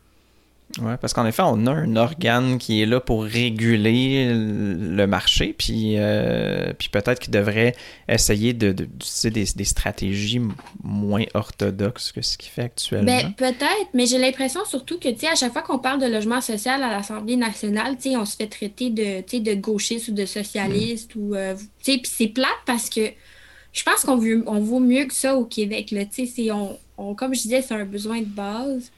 [0.81, 5.55] Oui, parce qu'en effet, on a un organe qui est là pour réguler le marché,
[5.57, 7.75] puis, euh, puis peut-être qu'il devrait
[8.07, 8.87] essayer de, de
[9.31, 10.43] des, des, stratégies
[10.83, 13.07] moins orthodoxes que ce qu'il fait actuellement.
[13.07, 16.07] Ben, peut-être, mais j'ai l'impression surtout que, tu sais, à chaque fois qu'on parle de
[16.07, 20.13] logement social à l'Assemblée nationale, tu sais, on se fait traiter de, de gauchiste ou
[20.13, 23.11] de socialiste, ou, euh, tu sais, puis c'est plate parce que
[23.73, 27.15] je pense qu'on on vaut mieux que ça au Québec, là, tu sais, on, on,
[27.15, 28.91] comme je disais, c'est un besoin de base.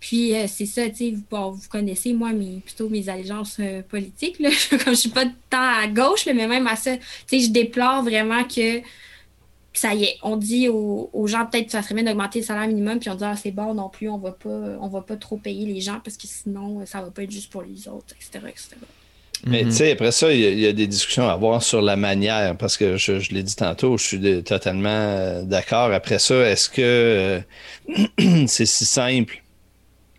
[0.00, 3.82] Puis euh, c'est ça, tu sais, vous, vous, connaissez, moi, mes, plutôt mes allégeances euh,
[3.82, 4.38] politiques.
[4.38, 4.50] Là.
[4.70, 8.02] Comme je suis pas tant à gauche, mais même à ça, tu sais, je déplore
[8.02, 8.80] vraiment que
[9.72, 12.66] ça y est, on dit aux, gens peut-être que ça serait bien d'augmenter le salaire
[12.66, 14.48] minimum, puis on dit ah, c'est bon non plus, on va pas
[14.80, 17.50] on va pas trop payer les gens parce que sinon ça va pas être juste
[17.52, 18.46] pour les autres, etc.
[18.48, 18.76] etc.
[19.44, 19.68] Mais Mhm.
[19.68, 21.82] tu sais, après ça, il y, a, il y a des discussions à avoir sur
[21.82, 25.92] la manière, parce que je, je l'ai dit tantôt, je suis de- totalement euh, d'accord.
[25.92, 27.40] Après ça, est-ce que euh,
[28.46, 29.42] c'est si simple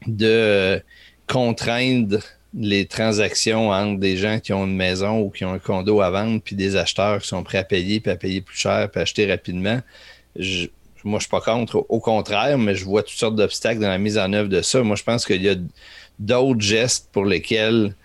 [0.07, 0.79] de euh,
[1.27, 2.19] contraindre
[2.53, 6.09] les transactions entre des gens qui ont une maison ou qui ont un condo à
[6.09, 8.99] vendre, puis des acheteurs qui sont prêts à payer, puis à payer plus cher, puis
[8.99, 9.79] à acheter rapidement?
[10.35, 10.67] Je-
[11.03, 11.85] moi, je suis pas contre.
[11.89, 14.81] Au contraire, mais je vois toutes sortes d'obstacles dans la mise en œuvre de ça.
[14.83, 15.55] Moi, je pense qu'il y a
[16.19, 17.95] d'autres gestes pour lesquels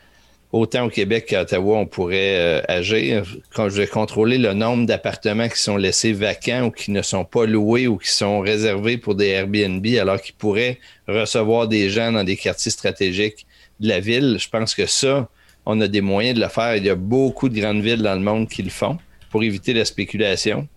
[0.52, 3.24] autant au Québec qu'à Ottawa, on pourrait euh, agir.
[3.54, 7.24] Quand je vais contrôler le nombre d'appartements qui sont laissés vacants ou qui ne sont
[7.24, 12.12] pas loués ou qui sont réservés pour des Airbnb alors qu'ils pourraient recevoir des gens
[12.12, 13.46] dans des quartiers stratégiques
[13.80, 15.28] de la ville, je pense que ça,
[15.64, 16.76] on a des moyens de le faire.
[16.76, 18.98] Il y a beaucoup de grandes villes dans le monde qui le font
[19.30, 20.68] pour éviter la spéculation.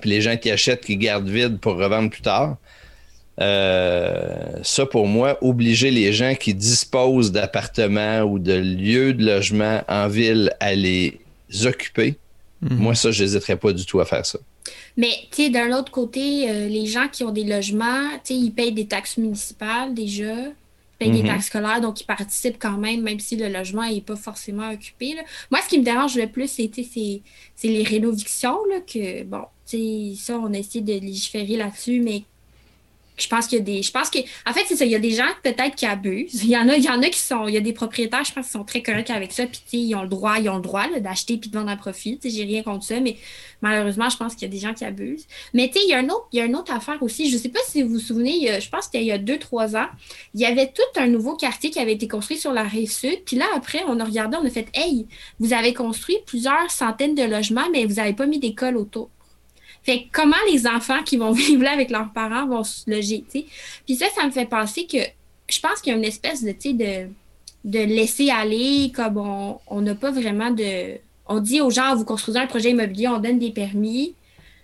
[0.00, 2.56] Puis les gens qui achètent, qui gardent vide pour revendre plus tard.
[3.40, 9.82] Euh, ça, pour moi, obliger les gens qui disposent d'appartements ou de lieux de logement
[9.88, 11.20] en ville à les
[11.64, 12.16] occuper,
[12.62, 12.76] Mhm.
[12.76, 14.38] moi, ça, je n'hésiterais pas du tout à faire ça.
[14.96, 18.34] Mais, tu sais, d'un autre côté, euh, les gens qui ont des logements, tu sais,
[18.34, 20.54] ils payent des taxes municipales déjà, ils
[20.98, 21.22] payent Mhm.
[21.22, 24.70] des taxes scolaires, donc ils participent quand même, même si le logement n'est pas forcément
[24.70, 25.14] occupé.
[25.14, 25.22] là.
[25.50, 27.20] Moi, ce qui me dérange le plus, c'est, tu sais, c'est,
[27.56, 32.02] c'est les rénovictions, là, que, bon, tu sais, ça, on a essayé de légiférer là-dessus,
[32.02, 32.24] mais
[33.20, 33.82] je pense qu'il y a des.
[33.82, 34.18] Je pense que.
[34.46, 34.84] En fait, c'est ça.
[34.84, 36.42] Il y a des gens peut-être qui abusent.
[36.44, 37.48] Il y en a, il y en a qui sont.
[37.48, 39.46] Il y a des propriétaires, je pense, qui sont très corrects avec ça.
[39.46, 41.70] Puis, tu sais, ils ont le droit, ils ont le droit d'acheter puis de vendre
[41.70, 42.18] à profit.
[42.22, 43.16] J'ai rien contre ça, mais
[43.62, 45.26] malheureusement, je pense qu'il y a des gens qui abusent.
[45.54, 47.30] Mais tu sais, il y a une autre affaire aussi.
[47.30, 49.38] Je sais pas si vous vous souvenez, je pense que c'était il y a deux,
[49.38, 49.88] trois ans,
[50.34, 53.24] il y avait tout un nouveau quartier qui avait été construit sur la rive sud.
[53.24, 55.06] Puis là, après, on a regardé, on a fait Hey,
[55.38, 59.10] vous avez construit plusieurs centaines de logements, mais vous n'avez pas mis d'école autour.
[59.82, 63.40] Fait comment les enfants qui vont vivre là avec leurs parents vont se loger, tu
[63.40, 63.46] sais?
[63.86, 64.98] Puis ça, ça me fait penser que
[65.48, 67.08] je pense qu'il y a une espèce de, tu sais, de,
[67.64, 70.98] de laisser aller, comme on on n'a pas vraiment de...
[71.26, 74.14] On dit aux gens, vous construisez un projet immobilier, on donne des permis,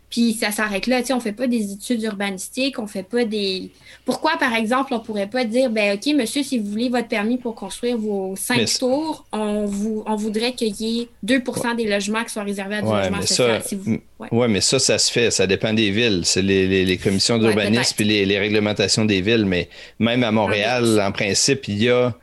[0.09, 3.25] puis ça s'arrête là, tu sais, on fait pas des études urbanistiques, on fait pas
[3.25, 3.71] des...
[4.05, 7.38] Pourquoi, par exemple, on pourrait pas dire, ben OK, monsieur, si vous voulez votre permis
[7.38, 11.87] pour construire vos cinq Mais tours, on, vous, on voudrait qu'il y ait 2% des
[11.88, 13.62] logements qui soient réservés à du Ouais, logement mais social.
[13.62, 14.29] ça, si vous- ouais.
[14.31, 15.31] Ouais, mais ça, ça se fait.
[15.33, 16.21] Ça dépend des villes.
[16.25, 19.45] C'est les, les- les commissions Ouais, d'urbanisme les, les réglementations des villes.
[19.45, 22.14] Mais même à Montréal, en principe, il y a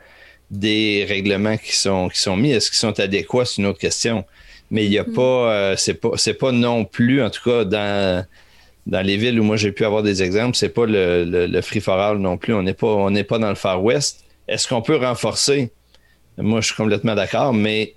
[0.49, 2.51] des règlements qui sont, qui sont mis.
[2.51, 3.45] Est-ce qu'ils sont adéquats?
[3.45, 4.23] C'est une autre question.
[4.73, 7.63] Mais il n'y a pas, euh, c'est pas, c'est pas non plus, en tout cas,
[7.63, 8.25] dans,
[8.87, 11.61] dans les villes où moi j'ai pu avoir des exemples, c'est pas le, le, le
[11.61, 12.55] free for all non plus.
[12.55, 14.25] On n'est pas, on n'est pas dans le Far West.
[14.47, 15.71] Est-ce qu'on peut renforcer?
[16.37, 17.93] Moi, je suis complètement d'accord, mais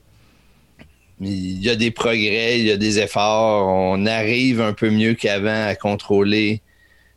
[1.18, 3.66] il y a des progrès, il y a des efforts.
[3.66, 6.60] On arrive un peu mieux qu'avant à contrôler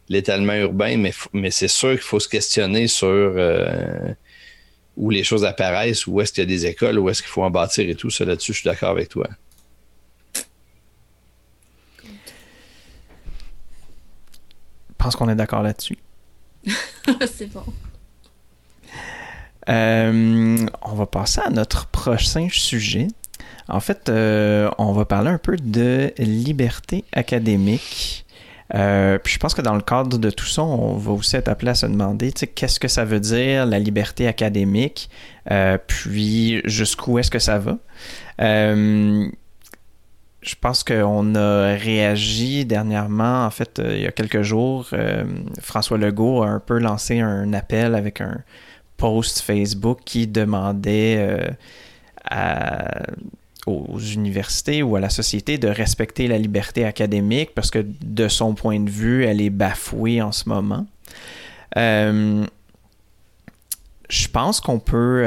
[0.07, 4.13] l'étalement urbain, mais c'est sûr qu'il faut se questionner sur euh,
[4.95, 7.43] où les choses apparaissent, où est-ce qu'il y a des écoles, où est-ce qu'il faut
[7.43, 8.09] en bâtir et tout.
[8.09, 9.27] Ça, là-dessus, je suis d'accord avec toi.
[14.99, 15.97] Pense qu'on est d'accord là-dessus.
[17.25, 17.63] c'est bon.
[19.69, 23.07] Euh, on va passer à notre prochain sujet.
[23.67, 28.25] En fait, euh, on va parler un peu de liberté académique.
[28.75, 31.47] Euh, puis je pense que dans le cadre de tout ça, on va aussi être
[31.47, 35.09] appelé à se demander, tu sais, qu'est-ce que ça veut dire la liberté académique,
[35.87, 37.77] puis jusqu'où est-ce que ça va?
[40.41, 45.25] Je pense qu'on a réagi dernièrement, en fait, euh, il y a quelques jours, euh,
[45.59, 48.37] François Legault a un peu lancé un appel avec un
[48.95, 51.49] post Facebook qui demandait
[52.31, 53.03] euh,
[53.67, 58.53] aux universités ou à la société de respecter la liberté académique parce que de son
[58.53, 60.85] point de vue, elle est bafouée en ce moment.
[61.75, 62.47] Je
[64.31, 65.23] pense qu'on peut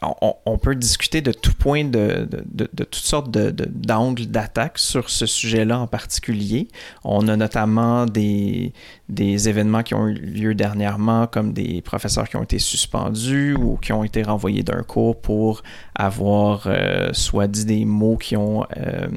[0.00, 2.28] on, peut discuter de tout point de,
[2.76, 6.68] toutes sortes d'angles d'attaque sur ce sujet-là en particulier.
[7.04, 8.72] On a notamment des,
[9.08, 13.76] des événements qui ont eu lieu dernièrement, comme des professeurs qui ont été suspendus ou
[13.76, 15.62] qui ont été renvoyés d'un cours pour
[15.96, 19.08] avoir euh, soit dit des mots qui ont, euh,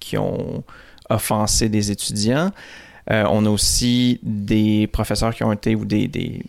[0.00, 0.64] qui ont
[1.10, 2.50] offensé des étudiants.
[3.10, 6.42] Euh, on a aussi des professeurs qui ont été ou des,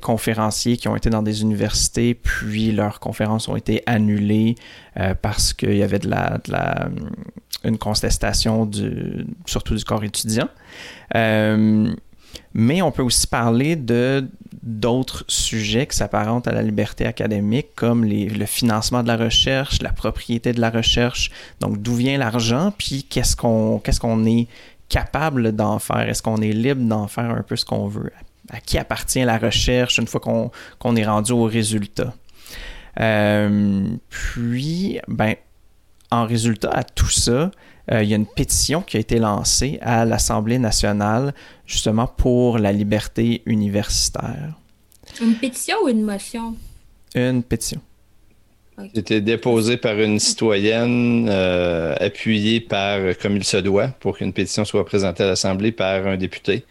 [0.00, 4.54] conférenciers qui ont été dans des universités, puis leurs conférences ont été annulées
[4.98, 6.88] euh, parce qu'il y avait de la, la,
[7.64, 10.48] une contestation du, surtout du corps étudiant.
[11.14, 11.94] Euh,
[12.54, 14.28] mais on peut aussi parler de
[14.62, 19.92] d'autres sujets qui s'apparentent à la liberté académique, comme le financement de la recherche, la
[19.92, 21.30] propriété de la recherche.
[21.60, 24.48] Donc, d'où vient l'argent, puis qu'est-ce qu'on qu'est-ce qu'on est
[24.88, 26.08] capable d'en faire?
[26.08, 28.10] Est-ce qu'on est libre d'en faire un peu ce qu'on veut?
[28.50, 32.14] À qui appartient la recherche une fois qu'on qu'on est rendu au résultat?
[34.08, 35.34] puis, ben,
[36.10, 37.50] en résultat à tout ça,
[37.92, 41.34] il y a une pétition qui a été lancée à l'Assemblée nationale
[41.66, 44.54] justement pour la liberté universitaire.
[45.20, 46.56] Une pétition ou une motion?
[47.14, 47.80] Une pétition.
[48.94, 54.64] C'était déposé par une citoyenne, euh, appuyée par, comme il se doit, pour qu'une pétition
[54.64, 56.64] soit présentée à l'Assemblée par un député.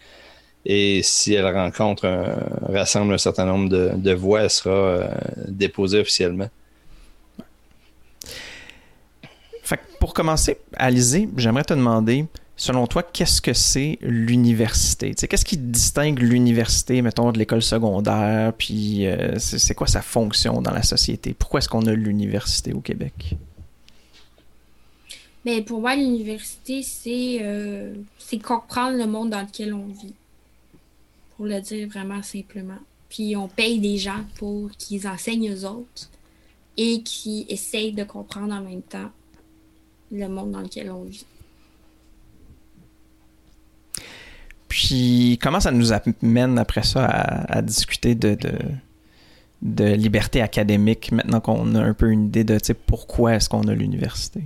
[0.64, 5.08] Et si elle rencontre, un, rassemble un certain nombre de, voix, elle sera euh,
[5.48, 6.48] déposée officiellement.
[9.62, 12.24] Fait pour commencer, Alizé, j'aimerais te demander,
[12.56, 15.14] selon toi, qu'est-ce que c'est l'université?
[15.14, 18.52] Qu'est-ce qui distingue l'université, mettons, de l'école secondaire?
[18.54, 21.34] Puis euh, c'est quoi sa fonction dans la société?
[21.34, 23.36] Pourquoi est-ce qu'on a l'université au Québec?
[25.44, 26.82] Mais ben, pour moi, l'université,
[27.42, 30.14] euh, c'est comprendre le monde dans lequel on vit.
[31.36, 32.78] Pour le dire vraiment simplement.
[33.08, 36.10] Puis on paye des gens pour qu'ils enseignent aux autres
[36.76, 39.10] et qui essayent de comprendre en même temps
[40.10, 41.26] le monde dans lequel on vit.
[44.68, 48.36] Puis comment ça nous amène après ça à, discuter de,
[49.62, 53.74] de, liberté académique maintenant qu'on a un peu une idée de pourquoi est-ce qu'on a
[53.74, 54.42] l'université?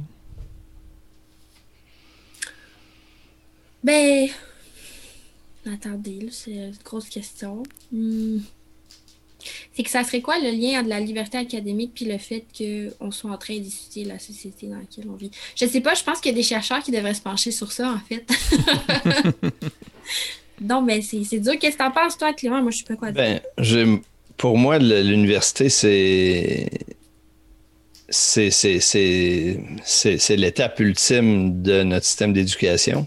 [3.82, 4.28] Ben,
[5.66, 7.62] attendez, c'est une grosse question.
[7.90, 8.40] Hmm.
[9.72, 13.10] C'est que ça serait quoi le lien entre la liberté académique puis le fait qu'on
[13.10, 15.30] soit en train d'étudier la société dans laquelle on vit?
[15.56, 17.72] Je sais pas, je pense qu'il y a des chercheurs qui devraient se pencher sur
[17.72, 18.26] ça, en fait.
[20.60, 21.54] non, mais c'est dur.
[21.58, 22.60] Qu'est-ce que t'en penses, toi, Clément?
[22.62, 23.40] Moi, je sais pas quoi dire.
[23.56, 24.00] Ben,
[24.36, 26.68] pour moi, l'université, c'est.
[28.12, 28.50] C'est
[30.36, 33.06] l'étape ultime de notre système d'éducation.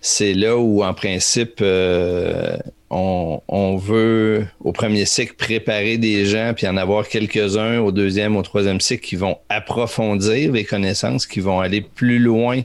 [0.00, 2.56] C'est là où, en principe, euh,
[2.90, 8.42] on, veut, au premier cycle, préparer des gens, puis en avoir quelques-uns au deuxième, au
[8.42, 12.62] troisième cycle qui vont approfondir les connaissances, qui vont aller plus loin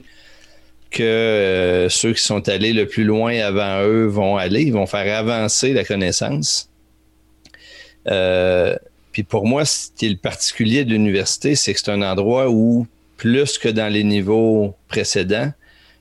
[0.90, 4.62] que euh, ceux qui sont allés le plus loin avant eux vont aller.
[4.62, 6.68] Ils vont faire avancer la connaissance.
[8.08, 8.74] Euh,
[9.12, 12.50] puis pour moi, ce qui est le particulier de l'université, c'est que c'est un endroit
[12.50, 15.52] où, plus que dans les niveaux précédents,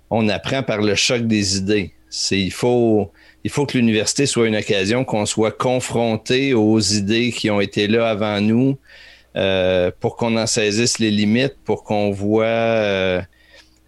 [0.10, 1.94] on apprend par le choc des idées.
[2.10, 3.12] C'est, il faut,
[3.44, 7.88] il faut que l'université soit une occasion qu'on soit confronté aux idées qui ont été
[7.88, 8.78] là avant nous,
[9.36, 13.22] euh, pour qu'on en saisisse les limites, pour qu'on voit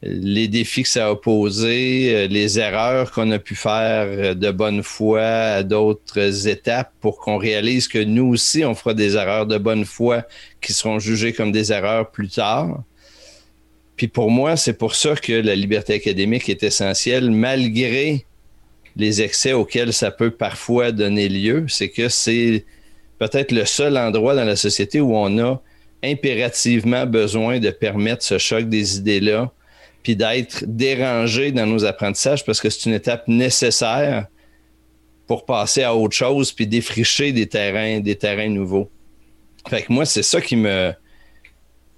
[0.03, 4.81] les défis que ça a posés, euh, les erreurs qu'on a pu faire de bonne
[4.81, 9.57] foi à d'autres étapes, pour qu'on réalise que nous aussi, on fera des erreurs de
[9.57, 10.23] bonne foi
[10.59, 12.83] qui seront jugées comme des erreurs plus tard.
[13.95, 18.25] Puis pour moi, c'est pour ça que la liberté académique est essentielle, malgré
[18.95, 22.65] les excès auxquels ça peut parfois donner lieu, c'est que c'est
[23.19, 25.61] peut-être le seul endroit dans la société où on a
[26.03, 29.51] impérativement besoin de permettre ce choc des idées-là,
[30.03, 34.27] puis d'être dérangé dans nos apprentissages parce que c'est une étape nécessaire
[35.27, 38.89] pour passer à autre chose puis défricher des terrains, des terrains nouveaux.
[39.69, 40.93] Fait que moi, c'est ça qui me,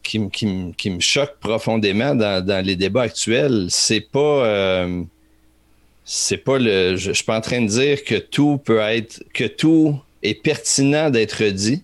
[0.03, 3.67] qui, me choque profondément dans, les débats actuels.
[3.69, 4.45] C'est pas.
[4.45, 5.03] Euh,
[6.03, 6.95] c'est pas le.
[6.95, 9.23] Je, suis pas en train de dire que tout peut être.
[9.33, 11.83] que tout est pertinent d'être dit.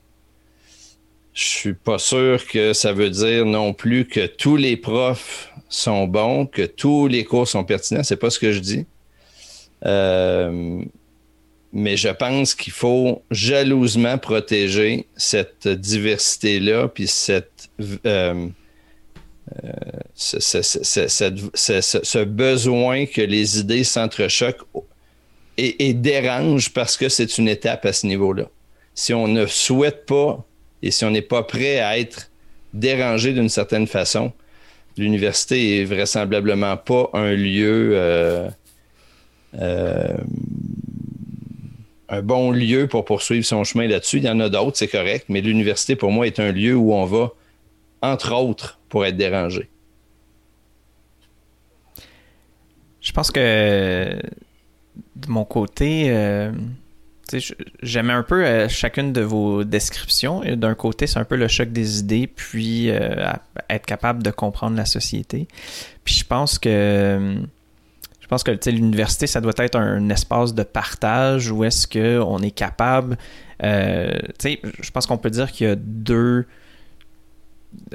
[1.33, 6.07] Je suis pas sûr que ça veut dire non plus que tous les profs sont
[6.07, 8.03] bons, que tous les cours sont pertinents.
[8.03, 8.85] C'est pas ce que je dis.
[9.85, 10.81] Euh,
[11.71, 17.69] mais je pense qu'il faut jalousement protéger cette diversité-là, puis cette,
[18.05, 18.47] euh,
[20.15, 20.63] ce,
[22.23, 24.65] besoin que les idées s'entrechoquent
[25.57, 28.49] et, dérangent parce que c'est une étape à ce niveau-là.
[28.95, 30.43] Si on ne souhaite pas
[30.81, 32.31] et si on n'est pas prêt à être
[32.73, 34.31] dérangé d'une certaine façon,
[34.99, 38.49] l'université est vraisemblablement pas un lieu, euh,
[39.59, 40.17] euh,
[42.09, 44.17] un bon lieu pour poursuivre son chemin là-dessus.
[44.17, 46.93] Il y en a d'autres, c'est correct, mais l'université pour moi est un lieu où
[46.93, 47.31] on va,
[48.01, 49.69] entre autres, pour être dérangé.
[53.01, 54.19] Je pense que
[55.15, 56.51] de mon côté, euh,
[57.81, 60.41] j'aimais un peu euh, chacune de vos descriptions.
[60.55, 63.31] D'un côté, c'est un peu le choc des idées, puis euh,
[63.69, 65.47] être capable de comprendre la société.
[66.03, 67.35] Puis je pense que
[68.19, 72.51] je pense que l'université, ça doit être un, espace de partage où est-ce qu'on est
[72.51, 73.17] capable.
[73.61, 76.45] je pense qu'on peut dire qu'il y a deux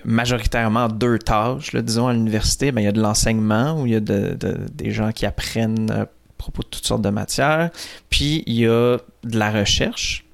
[0.04, 2.72] majoritairement deux tâches, disons, à l'université.
[2.72, 6.06] Ben, il y a de l'enseignement où il y a des gens qui apprennent
[6.44, 7.70] propos de toutes sortes de matières.
[8.10, 10.24] Puis il y a de la recherche.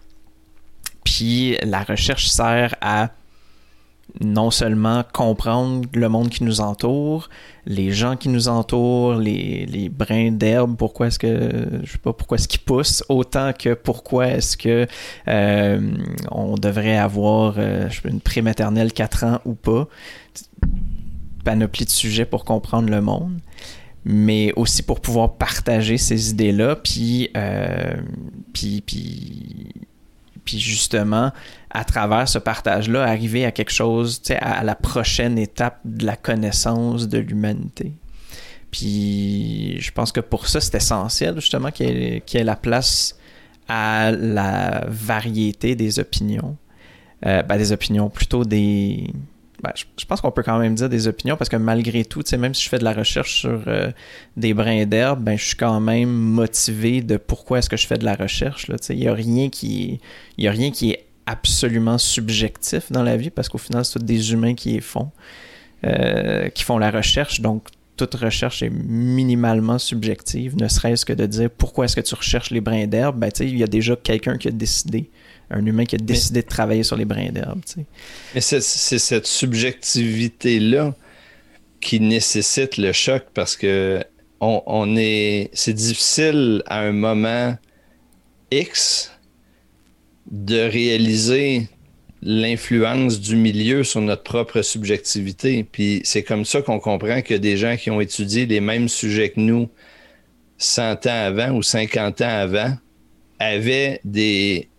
[1.05, 3.11] Puis la recherche sert à
[4.21, 7.29] non seulement comprendre le monde qui nous entoure,
[7.65, 12.13] les gens qui nous entourent, les, les brins d'herbe, pourquoi est-ce que je sais pas
[12.13, 14.87] pourquoi est-ce qu'ils poussent, autant que pourquoi est-ce que
[15.29, 15.93] euh,
[16.31, 19.87] on devrait avoir euh, une prématernelle 4 ans ou pas.
[21.45, 23.39] Panoplie de sujets pour comprendre le monde
[24.05, 27.95] mais aussi pour pouvoir partager ces idées-là, puis, euh,
[28.53, 29.69] puis, puis,
[30.45, 31.33] puis justement,
[31.71, 36.17] à travers ce partage-là, arriver à quelque chose, à, à la prochaine étape de la
[36.17, 37.93] connaissance de l'humanité.
[38.71, 43.17] Puis je pense que pour ça, c'est essentiel justement qu'il y, ait, ait la place
[43.69, 46.57] à la variété des opinions.
[47.27, 49.11] Euh, ben, des opinions, plutôt des,
[49.63, 52.55] ben, je, pense qu'on peut quand même dire des opinions parce que malgré tout, même
[52.55, 53.91] si je fais de la recherche sur euh,
[54.37, 57.99] des brins d'herbe, ben, je suis quand même motivé de pourquoi est-ce que je fais
[57.99, 58.71] de la recherche.
[58.89, 60.01] Il n'y a, rien qui,
[60.39, 64.33] y a rien qui est absolument subjectif dans la vie parce qu'au final, c'est des
[64.33, 65.11] humains qui font,
[65.85, 67.41] euh, qui font la recherche.
[67.41, 67.65] Donc,
[67.97, 72.51] toute recherche est minimalement subjective, ne serait-ce que de dire pourquoi est-ce que tu recherches
[72.51, 73.19] les brins d'herbe.
[73.19, 75.11] Ben, il y a déjà quelqu'un qui a décidé
[75.51, 77.61] un humain qui a décidé de travailler sur les brins d'herbe.
[78.35, 80.95] Mais c'est cette subjectivité-là
[81.81, 84.03] qui nécessite le choc parce que
[84.41, 85.51] on, est.
[85.53, 87.57] C'est difficile à un moment
[88.51, 89.13] X
[90.31, 91.69] de réaliser
[92.23, 95.65] l'influence du milieu sur notre propre subjectivité.
[95.65, 99.31] Puis c'est comme ça qu'on comprend que des gens qui ont étudié les mêmes sujets
[99.31, 99.69] que nous
[100.59, 102.77] 100 ans avant ou 50 ans avant
[103.39, 104.70] avaient des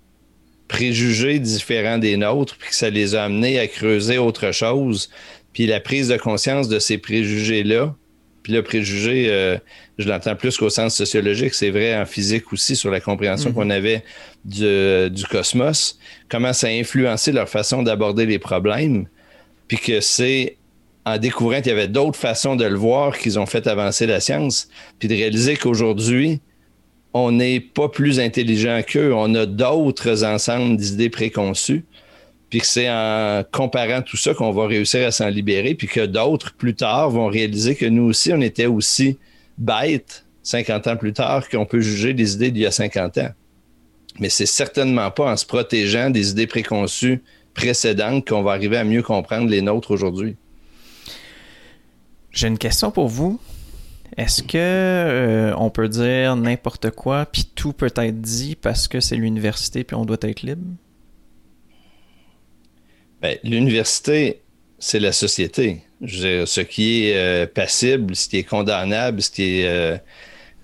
[0.72, 5.10] préjugés différents des nôtres, puis que ça les a amenés à creuser autre chose.
[5.52, 7.94] Puis la prise de conscience de ces préjugés-là,
[8.42, 9.58] puis le préjugé, euh,
[9.98, 13.56] je l'entends plus qu'au sens sociologique, c'est vrai en physique aussi sur la compréhension mhm.
[13.56, 14.06] qu'on avait
[14.46, 16.00] du, du, cosmos,
[16.30, 19.08] comment ça a influencé leur façon d'aborder les problèmes,
[19.68, 20.56] puis que c'est
[21.06, 24.22] en découvrant qu'il y avait d'autres façons de le voir qu'ils ont fait avancer la
[24.22, 24.70] science,
[25.00, 26.40] puis de réaliser qu'aujourd'hui,
[27.14, 31.84] on n'est pas plus intelligent qu'eux, on a d'autres ensembles d'idées préconçues,
[32.50, 36.54] puis c'est en comparant tout ça qu'on va réussir à s'en libérer, puis que d'autres,
[36.54, 39.18] plus tard, vont réaliser que nous aussi, on était aussi
[39.58, 43.32] bêtes 50 ans plus tard qu'on peut juger des idées d'il y a 50 ans.
[44.20, 47.22] Mais c'est certainement pas en se protégeant des idées préconçues
[47.54, 50.36] précédentes qu'on va arriver à mieux comprendre les nôtres aujourd'hui.
[52.32, 53.40] J'ai une question pour vous.
[54.18, 59.00] Est-ce que euh, on peut dire n'importe quoi puis tout peut être dit parce que
[59.00, 60.66] c'est l'université puis on doit être libre?
[63.22, 64.42] Ben, l'université,
[64.80, 65.84] c'est la société.
[66.06, 69.98] ce qui est euh, passible, ce qui est condamnable, ce qui est, euh,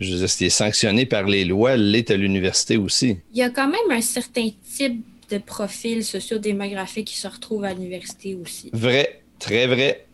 [0.02, 3.18] ce qui est sanctionné par les lois, l'est à l'université aussi.
[3.32, 7.74] Il y a quand même un certain type de profil sociodémographique qui se retrouve à
[7.74, 8.72] l'université aussi.
[8.74, 10.07] Vrai, très vrai.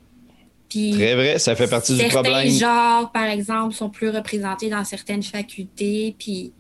[0.94, 2.50] Très vrai, ça fait partie du problème.
[2.50, 6.16] Certains genres, par exemple, sont plus représentés dans certaines facultés.
[6.18, 6.54] Puis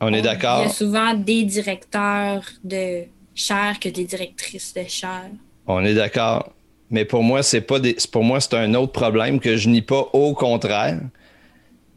[0.00, 0.60] on est d'accord.
[0.62, 5.30] Il y a souvent des directeurs de chaires que des directrices de chaires.
[5.66, 6.52] On est d'accord.
[6.90, 7.96] Mais pour moi, c'est pas des...
[8.12, 11.00] pour moi, c'est un autre problème que je nie pas, au contraire.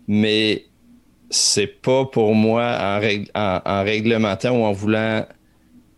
[0.08, 0.66] Mais
[1.30, 5.26] c'est pas pour moi en, en réglementant ou en voulant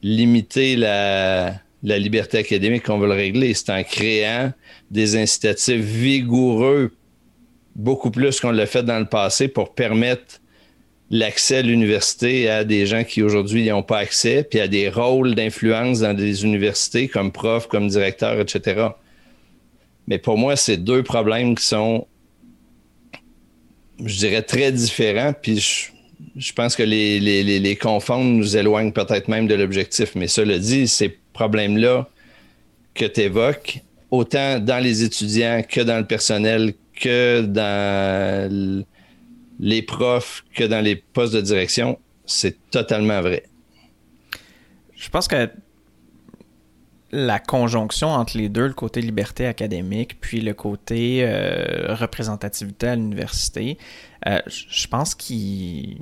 [0.02, 1.54] limiter la,
[1.84, 3.54] la liberté académique qu'on veut le régler.
[3.54, 4.52] C'est en créant
[4.92, 6.92] des incitatifs vigoureux,
[7.76, 10.42] beaucoup plus qu'on l'a fait dans le passé, pour permettre
[11.10, 14.90] l'accès à l'université à des gens qui aujourd'hui n'y ont pas accès, puis à des
[14.90, 18.90] rôles d'influence dans des universités comme prof, comme directeur, etc.
[20.08, 22.08] Mais pour moi, c'est deux problèmes qui sont,
[24.04, 25.60] je dirais, très différents, puis
[26.36, 30.16] je, pense que les, les, les confondre nous éloignent peut-être même de l'objectif.
[30.16, 32.08] Mais cela dit, c'est problèmes-là
[32.94, 38.86] que tu évoques, autant dans les étudiants que dans le personnel, que dans
[39.60, 43.44] les profs, que dans les postes de direction, c'est totalement vrai.
[44.96, 45.50] Je pense que
[47.12, 52.96] la conjonction entre les deux, le côté liberté académique, puis le côté euh, représentativité à
[52.96, 53.78] l'université,
[54.28, 55.98] euh, je pense qu'il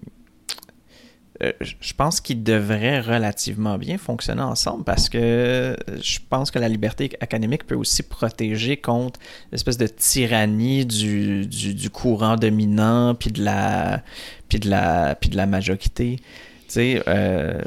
[1.43, 6.67] euh, je pense qu'ils devraient relativement bien fonctionner ensemble parce que je pense que la
[6.67, 9.19] liberté académique peut aussi protéger contre
[9.51, 14.01] l'espèce de tyrannie du, du, courant dominant puis de la
[14.49, 16.17] puis de la puis de la majorité.
[16.17, 16.23] Tu
[16.67, 17.61] sais, euh,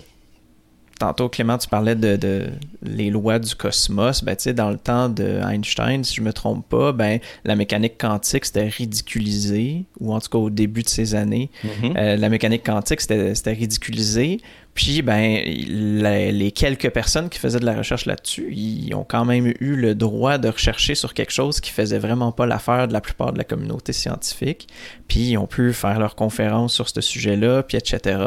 [1.00, 2.50] tantôt, Clément, tu parlais de,
[2.82, 4.22] les lois du cosmos.
[4.22, 8.44] Ben, dans le temps de Einstein, si je me trompe pas, ben, la mécanique quantique,
[8.44, 11.96] c'était ridiculisé, ou en tout cas au début de ces années, mm-hmm.
[11.96, 14.40] euh, la mécanique quantique, c'était ridiculisé
[14.74, 19.52] Puis, ben, les quelques personnes qui faisaient de la recherche là-dessus, ils ont quand même
[19.60, 23.00] eu le droit de rechercher sur quelque chose qui faisait vraiment pas l'affaire de la
[23.00, 24.68] plupart de la communauté scientifique.
[25.08, 28.20] Puis, ils ont pu faire leurs conférences sur ce sujet-là, puis etc.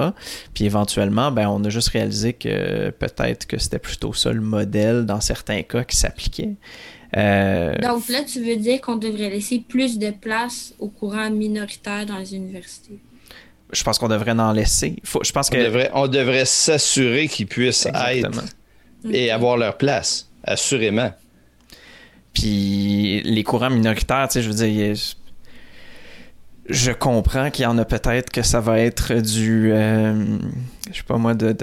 [0.54, 5.06] Puis, éventuellement, ben, on a juste réalisé que peut-être que c'était plutôt ça le modèle
[5.06, 6.56] dans certains cas qui s'appliquait.
[7.16, 12.06] Euh, Donc là, tu veux dire qu'on devrait laisser plus de place au courant minoritaire
[12.06, 13.00] dans les universités?
[13.74, 14.96] Je pense qu'on devrait en laisser.
[15.04, 18.44] Faut, je pense on, devrait, on devrait s'assurer qu'ils puissent être
[19.10, 21.12] et avoir leur place, assurément.
[22.34, 24.96] Puis les courants minoritaires, tu sais, je veux dire,
[26.70, 30.38] je comprends qu'il y en a peut-être que ça va être du, euh,
[30.92, 31.56] je sais pas moi, de,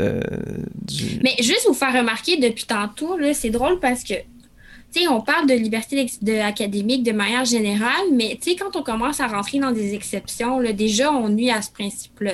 [1.23, 4.15] Mais juste vous faire remarquer depuis tantôt, c'est drôle parce que
[5.09, 9.59] on parle de liberté de académique de manière générale, mais quand on commence à rentrer
[9.59, 12.32] dans des exceptions, déjà, on nuit à ce principe-là.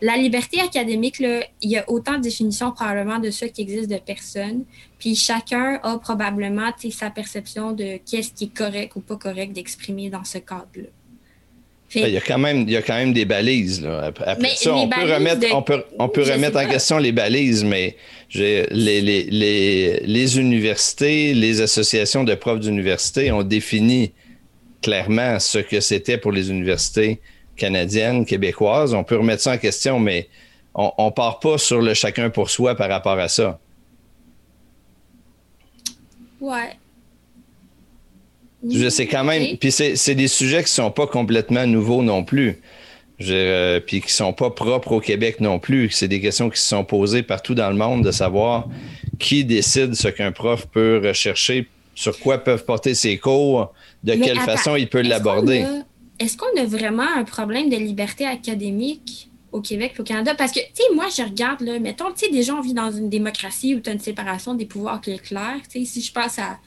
[0.00, 3.98] La liberté académique, il y a autant de définitions probablement de ce qui existe de
[3.98, 4.64] personnes.
[4.98, 10.10] Puis chacun a probablement sa perception de qu'est-ce qui est correct ou pas correct d'exprimer
[10.10, 10.88] dans ce cadre-là.
[11.94, 13.86] Ben, il, y a quand même, il y a quand même des balises.
[14.26, 17.96] Après ça, on peut, remettre, on peut, on peut remettre en question les balises, mais
[18.34, 24.12] les, les, les, les, universités, les associations de profs d'université ont défini
[24.82, 27.20] clairement ce que c'était pour les universités
[27.56, 28.92] canadiennes, québécoises.
[28.92, 30.28] On peut remettre ça en question, mais
[30.74, 33.58] on ne part pas sur le chacun pour soi par rapport à ça.
[36.40, 36.76] Ouais.
[38.66, 39.56] Je sais quand même.
[39.56, 42.60] Puis c'est des sujets qui sont pas complètement nouveaux non plus.
[43.20, 45.90] Euh, puis qui sont pas propres au Québec non plus.
[45.90, 48.68] C'est des questions qui se sont posées partout dans le monde de savoir
[49.18, 53.72] qui décide ce qu'un prof peut rechercher, sur quoi peuvent porter ses cours,
[54.04, 55.64] de quelle façon il peut l'aborder.
[56.20, 60.34] Est-ce qu'on a vraiment un problème de liberté académique au Québec et au Canada?
[60.36, 62.92] Parce que, tu sais, moi, je regarde, là, mettons, tu sais, des gens vivent dans
[62.92, 65.56] une démocratie où tu as une séparation des pouvoirs qui est claire.
[65.68, 66.58] Tu sais, si je passe à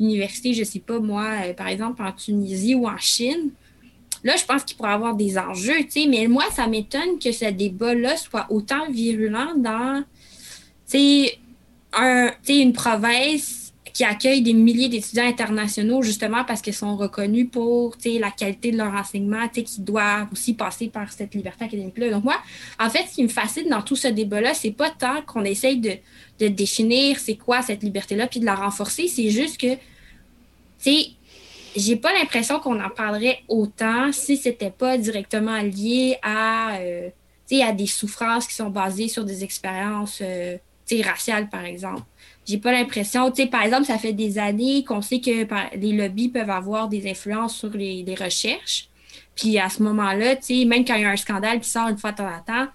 [0.00, 3.50] l'université, je sais pas, moi, euh, par exemple, en Tunisie ou en Chine,
[4.24, 7.30] là, je pense qu'il pourrait avoir des enjeux, tu sais, mais moi, ça m'étonne que
[7.30, 10.02] ce débat-là soit autant virulent dans,
[10.90, 11.38] tu sais,
[11.92, 13.60] un, une province
[13.92, 18.76] qui accueille des milliers d'étudiants internationaux justement parce qu'ils sont reconnus pour la qualité de
[18.76, 22.10] leur enseignement, qui doivent aussi passer par cette liberté académique-là.
[22.10, 22.36] Donc moi,
[22.78, 25.78] en fait, ce qui me fascine dans tout ce débat-là, c'est pas tant qu'on essaye
[25.78, 25.92] de,
[26.40, 29.80] de définir c'est quoi cette liberté-là puis de la renforcer, c'est juste que, tu
[30.78, 31.06] sais,
[31.76, 37.10] j'ai pas l'impression qu'on en parlerait autant si c'était pas directement lié à, euh,
[37.62, 40.56] à des souffrances qui sont basées sur des expériences euh,
[41.04, 42.02] raciales, par exemple.
[42.46, 45.92] J'ai pas l'impression, tu sais, par exemple, ça fait des années qu'on sait que les
[45.92, 48.88] lobbies peuvent avoir des influences sur les, recherches.
[49.36, 51.88] Puis à ce moment-là, tu sais, même quand il y a un scandale qui sort
[51.88, 52.66] une fois de temps temps,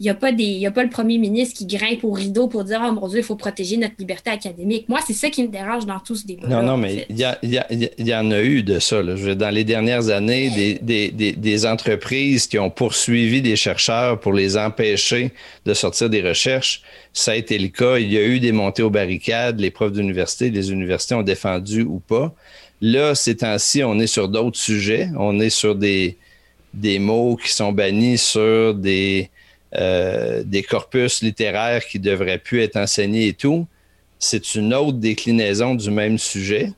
[0.00, 2.64] il n'y a, pas des, a pas le premier ministre qui grimpe au rideau pour
[2.64, 4.88] dire Oh mon Dieu, il faut protéger notre liberté académique.
[4.88, 6.48] Moi, c'est ça qui me dérange dans tout ce débat.
[6.48, 9.02] Non, non, mais il y, en a eu de ça.
[9.02, 15.32] Dans les dernières années, des, des, entreprises qui ont poursuivi des chercheurs pour les empêcher
[15.66, 16.80] de sortir des recherches.
[17.12, 17.98] Ça a été le cas.
[17.98, 19.60] Il y a eu des montées aux barricades.
[19.60, 22.32] Les profs d'université, les universités ont défendu ou pas.
[22.80, 25.10] Là, ces temps-ci, on est sur d'autres sujets.
[25.18, 26.16] On est sur des,
[26.72, 29.28] des mots qui sont bannis sur des
[29.76, 33.66] euh, des corpus littéraires qui devraient plus être enseignés et tout,
[34.18, 36.72] c'est une autre déclinaison du même sujet.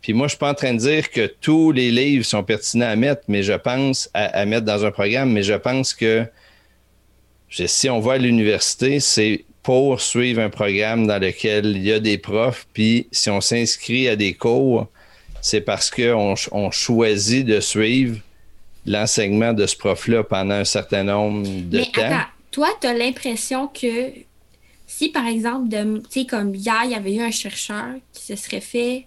[0.00, 2.88] Puis moi, je suis pas en train de dire que tous les livres sont pertinents
[2.88, 6.26] à mettre, mais je pense à, mettre dans un programme, mais je pense que
[7.48, 12.00] si on va à l'université, c'est pour suivre un programme dans lequel il y a
[12.00, 14.88] des profs, puis si on s'inscrit à des cours,
[15.40, 18.18] c'est parce qu'on on choisit de suivre
[18.86, 22.02] l'enseignement de ce prof-là pendant un certain nombre de Mais temps?
[22.02, 24.10] Attends, toi, tu as l'impression que
[24.86, 28.36] si, par exemple, tu sais, comme hier, il y avait eu un chercheur qui se
[28.36, 29.06] serait fait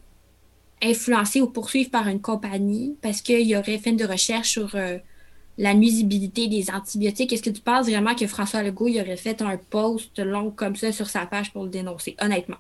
[0.82, 4.98] influencer ou poursuivre par une compagnie parce qu'il aurait fait de recherche sur euh,
[5.58, 9.42] la nuisibilité des antibiotiques, est-ce que tu penses vraiment que François Legault il aurait fait
[9.42, 12.58] un post long comme ça sur sa page pour le dénoncer, honnêtement?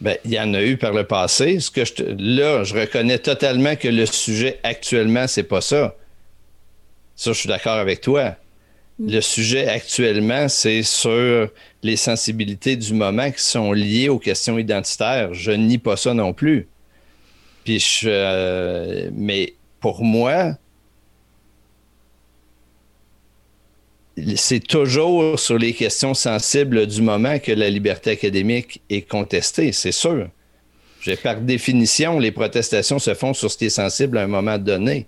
[0.00, 1.60] Ben, il y en a eu par le passé.
[1.60, 5.94] Ce que je là, je reconnais totalement que le sujet actuellement, c'est pas ça.
[7.22, 8.34] Ça, je suis d'accord avec toi.
[8.98, 11.48] Le sujet actuellement, c'est sur
[11.84, 15.32] les sensibilités du moment qui sont liées aux questions identitaires.
[15.32, 16.66] Je nie pas ça non plus.
[17.62, 20.56] Puis je, euh, mais pour moi,
[24.34, 29.92] c'est toujours sur les questions sensibles du moment que la liberté académique est contestée, c'est
[29.92, 30.26] sûr.
[31.22, 35.06] Par définition, les protestations se font sur ce qui est sensible à un moment donné.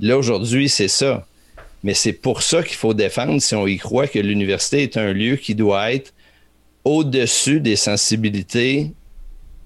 [0.00, 1.26] Là, aujourd'hui, c'est ça.
[1.84, 5.12] Mais c'est pour ça qu'il faut défendre, si on y croit, que l'université est un
[5.12, 6.14] lieu qui doit être
[6.82, 8.90] au-dessus des sensibilités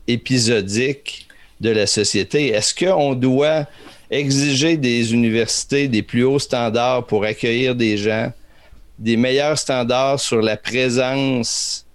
[0.09, 1.29] épisodiques
[1.61, 2.49] de la société.
[2.49, 3.69] Est-ce qu'on doit
[4.11, 8.33] exiger des universités des plus hauts standards pour accueillir des gens,
[8.99, 11.87] des meilleurs standards sur la présence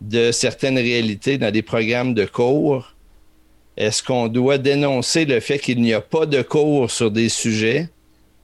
[0.00, 2.96] de certaines réalités dans des programmes de cours?
[3.76, 7.88] Est-ce qu'on doit dénoncer le fait qu'il n'y a pas de cours sur des sujets,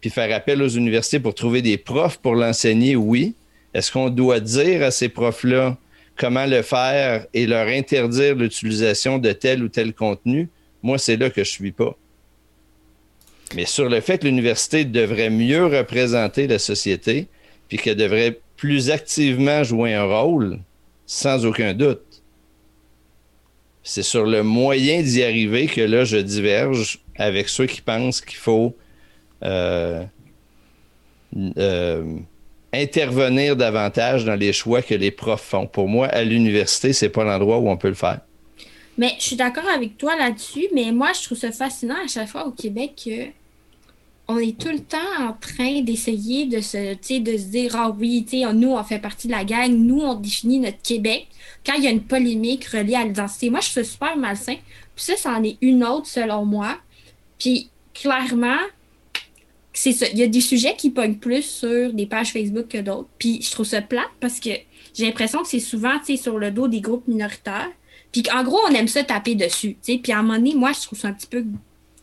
[0.00, 2.96] puis faire appel aux universités pour trouver des profs pour l'enseigner?
[2.96, 3.34] Oui.
[3.74, 5.76] Est-ce qu'on doit dire à ces profs-là
[6.16, 10.48] comment le faire et leur interdire l'utilisation de tel ou tel contenu?
[10.82, 11.96] Moi, c'est là que je ne suis pas.
[13.54, 17.28] Mais sur le fait que l'université devrait mieux représenter la société,
[17.68, 20.58] puis qu'elle devrait plus activement jouer un rôle,
[21.06, 22.02] sans aucun doute.
[23.82, 28.36] C'est sur le moyen d'y arriver que là, je diverge avec ceux qui pensent qu'il
[28.36, 28.76] faut
[32.72, 35.66] intervenir davantage dans les choix que les profs font.
[35.66, 38.20] Pour moi, à l'université, c'est pas l'endroit où on peut le faire.
[38.96, 42.28] Mais je suis d'accord avec toi là-dessus, mais moi, je trouve ça fascinant à chaque
[42.28, 43.26] fois au Québec que
[44.30, 48.26] on est tout le temps en train d'essayer de se, de se dire Ah oui,
[48.52, 51.28] nous, on fait partie de la gang, nous, on définit notre Québec.
[51.64, 54.56] Quand il y a une polémique reliée à l'identité, moi, je ça super malsain.
[54.94, 56.76] Puis ça, c'en est une autre selon moi.
[57.38, 58.58] Puis clairement,
[59.84, 63.08] Il y a des sujets qui pognent plus sur des pages Facebook que d'autres.
[63.18, 64.50] Puis je trouve ça plate parce que
[64.94, 67.70] j'ai l'impression que c'est souvent sur le dos des groupes minoritaires.
[68.12, 69.76] Puis en gros, on aime ça taper dessus.
[69.82, 71.44] Puis à un moment donné, moi, je trouve ça un petit peu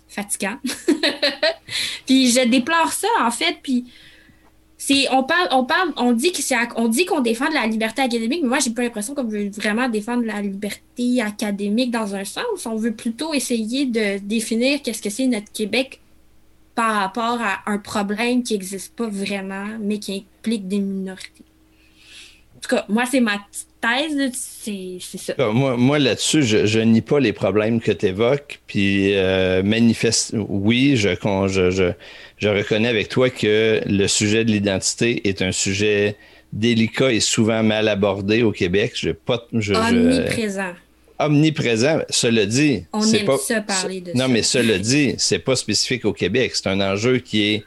[0.07, 0.57] fatigant.
[2.05, 3.57] puis je déplore ça, en fait.
[3.61, 3.86] Puis
[4.78, 8.49] c'est, on parle, on parle, on dit que dit qu'on défend la liberté académique, mais
[8.49, 12.65] moi, j'ai pas l'impression qu'on veut vraiment défendre la liberté académique dans un sens.
[12.65, 16.01] On veut plutôt essayer de définir qu'est-ce que c'est notre Québec
[16.76, 21.45] par rapport à un problème qui n'existe pas vraiment, mais qui implique des minorités.
[22.57, 23.38] En tout cas, moi, c'est ma
[23.82, 25.34] thèse, c'est ça.
[25.38, 28.59] Ah, moi, moi là-dessus, je, je, nie pas les problèmes que tu évoques.
[28.67, 31.91] Puis, euh, manifeste, oui, je, je, je,
[32.38, 36.17] je reconnais avec toi que le sujet de l'identité est un sujet
[36.53, 38.93] délicat et souvent mal abordé au Québec.
[38.95, 40.73] Je, pas, je, omniprésent.
[41.20, 41.99] Omniprésent.
[42.09, 46.05] Cela dit, on aime pas, ça parler de non, mais cela dit, c'est pas spécifique
[46.05, 46.51] au Québec.
[46.55, 47.63] C'est un enjeu qui est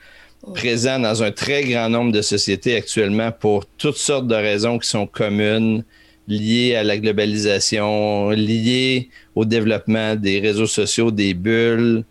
[0.54, 4.88] présent dans un très grand nombre de sociétés actuellement pour toutes sortes de raisons qui
[4.88, 5.84] sont communes,
[6.28, 12.04] liées à la globalisation, liées au développement des réseaux sociaux, des bulles,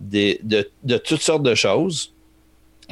[0.00, 2.12] des, de, de, toutes sortes de choses.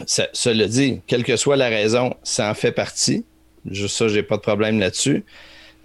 [0.07, 3.25] Ça, cela dit, quelle que soit la raison, ça en fait partie.
[3.71, 5.25] Juste ça, j'ai pas de problème là-dessus.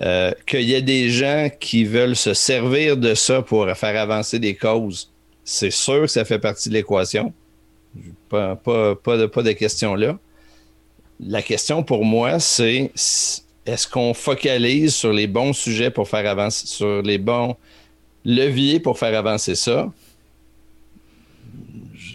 [0.02, 4.40] Euh, qu'il y ait des gens qui veulent se servir de ça pour faire avancer
[4.40, 5.12] des causes,
[5.44, 7.34] c'est sûr que ça fait partie de l'équation.
[8.30, 10.18] Pas de question là.
[11.20, 12.92] La question pour moi, c'est
[13.66, 17.58] est-ce qu'on focalise sur les bons sujets pour faire avancer, sur les bons
[18.24, 19.90] leviers pour faire avancer ça?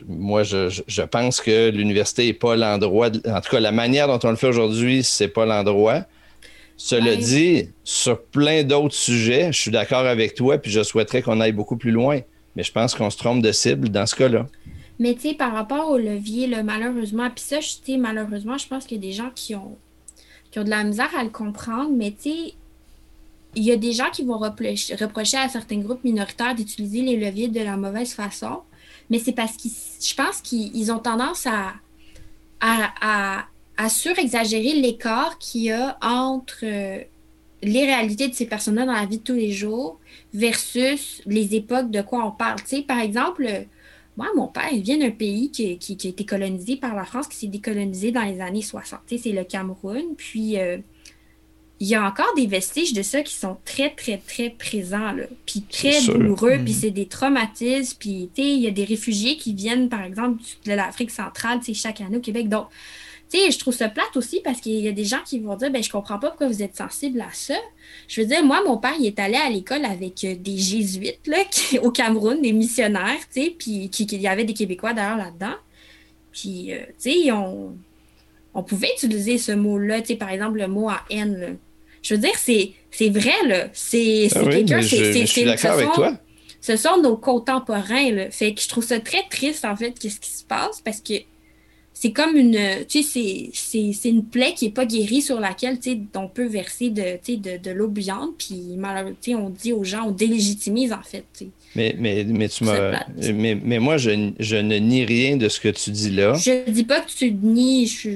[0.06, 3.08] moi, je, pense que l'université n'est pas l'endroit.
[3.26, 6.04] En tout cas, la manière dont on le fait aujourd'hui, c'est pas l'endroit.
[6.76, 11.40] Cela dit, sur plein d'autres sujets, je suis d'accord avec toi, puis je souhaiterais qu'on
[11.40, 12.20] aille beaucoup plus loin.
[12.56, 14.46] Mais je pense qu'on se trompe de cible dans ce cas-là.
[14.98, 18.98] Mais tu sais, par rapport au levier, malheureusement, puis ça, je malheureusement, je pense qu'il
[18.98, 19.76] y a des gens qui ont,
[20.50, 22.54] qui ont de la misère à le comprendre, mais tu sais,
[23.56, 27.48] il y a des gens qui vont reprocher à certains groupes minoritaires d'utiliser les leviers
[27.48, 28.60] de la mauvaise façon
[29.10, 31.74] mais c'est parce que je pense qu'ils ont tendance à,
[32.60, 33.44] à, à,
[33.88, 37.02] surexagérer l'écart qu'il y a entre euh,
[37.62, 39.98] les réalités de ces personnes-là dans la vie de tous les jours
[40.32, 42.60] versus les époques de quoi on parle.
[42.60, 43.66] Tu sais, par exemple,
[44.16, 47.26] moi, mon père, il vient d'un pays qui, qui, a été colonisé par la France,
[47.26, 49.00] qui s'est décolonisé dans les années 60.
[49.06, 50.14] Tu sais, c'est le Cameroun.
[50.16, 50.78] Puis, euh,
[51.80, 55.24] il y a encore des vestiges de ça qui sont très, très, très présents, là.
[55.44, 56.80] Puis très douloureux, puis mhm.
[56.80, 60.42] c'est des traumatismes, puis, tu sais, il y a des réfugiés qui viennent, par exemple,
[60.64, 62.48] de l'Afrique centrale, tu sais, chaque année au Québec.
[62.48, 62.68] Donc,
[63.38, 65.70] sais, je trouve ça plate aussi parce qu'il y a des gens qui vont dire,
[65.70, 67.54] ben, je comprends pas pourquoi vous êtes sensible à ça.
[68.08, 71.26] Je veux dire, moi, mon père, il est allé à l'école avec euh, des jésuites,
[71.26, 71.38] là,
[71.82, 75.56] au Cameroun, des missionnaires, tu sais, puis il y avait des Québécois d'ailleurs là-dedans.
[76.32, 77.76] Puis, euh, tu sais, on
[78.54, 81.58] on pouvait utiliser ce mot-là, tu sais, par exemple, le mot en haine.
[82.02, 83.68] Je veux dire, c'est, c'est vrai, là.
[83.72, 84.80] C'est, ah quelqu'un.
[84.82, 86.16] c'est, je, suis d'accord avec toi.
[86.60, 88.30] Ce sont nos contemporains, là.
[88.30, 91.14] Fait que je trouve ça très triste, en fait, qu'est-ce qui se passe, parce que
[91.96, 95.92] c'est comme une, tu sais, c'est une plaie qui n'est pas guérie sur laquelle, tu
[95.92, 100.08] sais, on peut verser de, de, de l'eau bouillante, puis malheureusement, on dit aux gens,
[100.08, 101.24] on délégitimise en fait,
[101.76, 105.68] Mais, mais, mais, tu mais, mais, moi, je, je, ne nie rien de ce que
[105.68, 106.34] tu dis là.
[106.34, 108.10] Je dis pas que tu nies, je,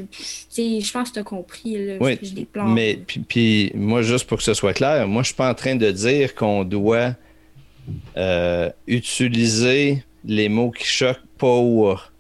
[0.57, 1.87] je pense que tu as compris.
[1.87, 5.29] Là, oui, je mais puis, puis, moi, juste pour que ce soit clair, moi, je
[5.29, 7.15] suis pas en train de dire qu'on doit
[8.17, 12.11] euh, utiliser les mots qui choquent pour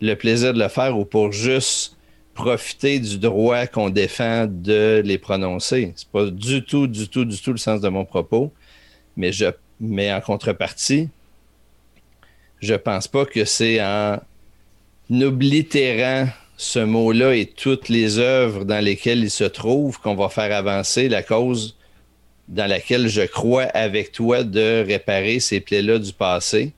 [0.00, 1.96] le plaisir de le faire ou pour juste
[2.34, 5.92] profiter du droit qu'on défend de les prononcer.
[5.96, 8.52] C'est pas du tout, du tout, du tout le sens de mon propos.
[9.16, 9.46] Mais je
[9.80, 11.08] en contrepartie,
[12.60, 14.18] je pense pas que c'est en
[15.10, 20.56] oblitérant ce mot-là et toutes les œuvres dans lesquelles il se trouve qu'on va faire
[20.56, 21.76] avancer la cause
[22.48, 26.72] dans laquelle je crois avec toi de réparer ces plaies-là du passé.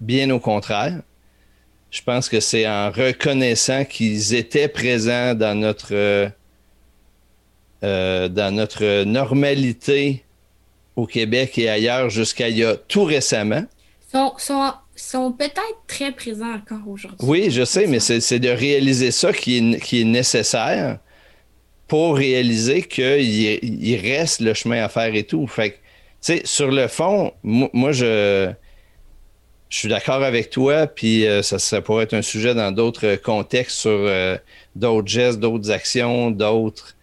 [0.00, 1.02] Bien au contraire,
[1.90, 6.28] je pense que c'est en reconnaissant qu'ils étaient présents dans notre, euh,
[7.82, 10.24] euh, dans notre normalité
[10.96, 13.64] au Québec et ailleurs jusqu'à il y a tout récemment.
[14.12, 17.18] Sont, sont, sont peut-être très présents encore aujourd'hui.
[17.22, 20.98] Oui, je sais, mais c'est de réaliser ça qui est, qui est nécessaire
[21.86, 25.46] pour réaliser qu'il il reste le chemin à faire et tout.
[25.46, 25.80] Fait que, tu
[26.20, 28.52] sais, sur le fond, moi, je
[29.68, 33.78] je suis d'accord avec toi, puis euh, ça, pourrait être un sujet dans d'autres contextes
[33.78, 34.36] sur euh,
[34.74, 36.94] d'autres gestes, d'autres actions, d'autres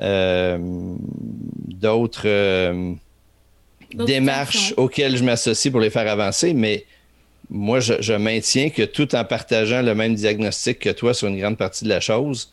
[0.00, 0.58] euh,
[1.68, 2.96] d'autres
[3.94, 6.84] démarches auxquelles je m'associe pour les faire avancer, mais
[7.48, 11.38] moi, je, je, maintiens que tout en partageant le même diagnostic que toi sur une
[11.38, 12.52] grande partie de la chose,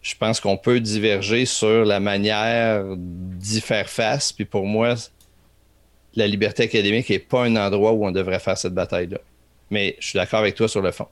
[0.00, 4.32] je pense qu'on peut diverger sur la manière d'y faire face.
[4.32, 4.94] Puis pour moi,
[6.16, 9.18] la liberté académique n'est pas un endroit où on devrait faire cette bataille-là.
[9.70, 11.06] Mais je suis d'accord avec toi sur le fond.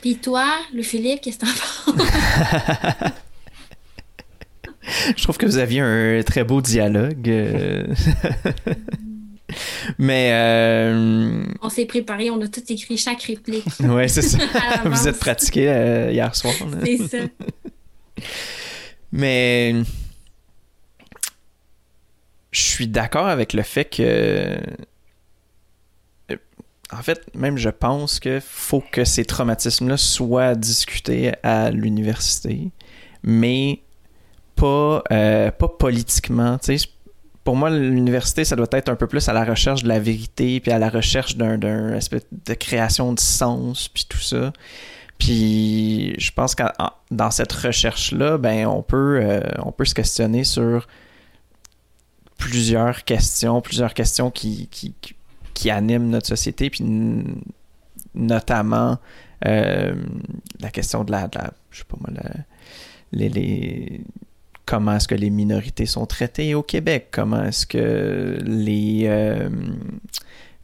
[0.00, 3.12] Puis toi, le Philippe, qu'est-ce que t'en penses?
[5.16, 7.28] je trouve que vous aviez un très beau dialogue.
[7.28, 7.86] Euh.
[9.98, 10.30] Mais.
[10.32, 13.64] Euh, on s'est préparé, on a tout écrit chaque réplique.
[13.80, 14.38] Oui, c'est ça.
[14.84, 16.54] vous êtes pratiqué euh, hier soir.
[16.84, 17.18] C'est ça.
[19.12, 19.74] Mais
[22.54, 24.58] je suis d'accord avec le fait que.
[26.92, 32.70] En fait, même je pense qu'il faut que ces traumatismes-là soient discutés à l'université,
[33.22, 33.80] mais
[34.54, 36.58] pas, euh, pas politiquement.
[37.42, 40.60] pour moi, l'université, ça doit être un peu plus à la recherche de la vérité,
[40.60, 44.52] puis à la recherche d'un aspect de création de sens, puis tout ça.
[45.18, 46.62] Puis je pense que
[47.10, 50.86] dans cette recherche-là, ben on euh, on peut se questionner sur
[52.38, 54.94] plusieurs questions, plusieurs questions qui, qui,
[55.54, 56.84] qui animent notre société, puis
[58.14, 58.98] notamment
[59.46, 59.94] euh,
[60.60, 62.10] la question de la, de la, je sais pas moi,
[63.12, 64.00] les, les,
[64.66, 69.48] comment est-ce que les minorités sont traitées au Québec, comment est-ce que les euh,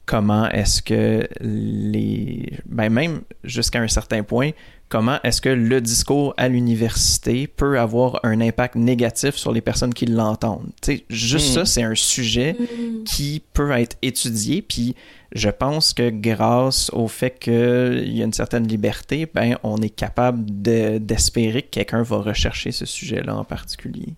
[0.07, 4.51] comment est-ce que les ben même jusqu'à un certain point
[4.91, 9.95] comment est-ce que le discours à l'université peut avoir un impact négatif sur les personnes
[9.95, 10.73] qui l'entendent?
[11.09, 11.55] juste hmm.
[11.55, 13.05] ça, c'est un sujet hmm.
[13.05, 14.97] qui peut être étudié, puis
[15.33, 19.91] je pense que grâce au fait qu'il y a une certaine liberté, ben, on est
[19.95, 24.15] capable d'espérer que quelqu'un va rechercher ce sujet-là en particulier.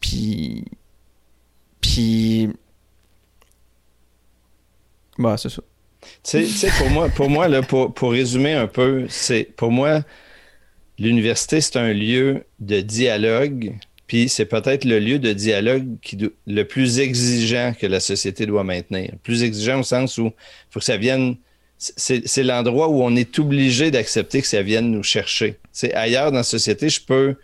[0.00, 0.64] Puis...
[1.80, 2.48] Puis...
[5.18, 5.62] Bah, c'est ça.
[6.78, 10.02] Pour moi, pour, moi là, pour, pour résumer un peu, c'est pour moi,
[10.98, 13.74] l'université, c'est un lieu de dialogue,
[14.06, 18.64] puis c'est peut-être le lieu de dialogue qui, le plus exigeant que la société doit
[18.64, 19.12] maintenir.
[19.22, 20.32] Plus exigeant au sens où il
[20.70, 21.36] faut que ça vienne.
[21.78, 25.56] C'est l'endroit où on est obligé d'accepter que ça vienne nous chercher.
[25.72, 27.36] C'est ailleurs dans la société, je peux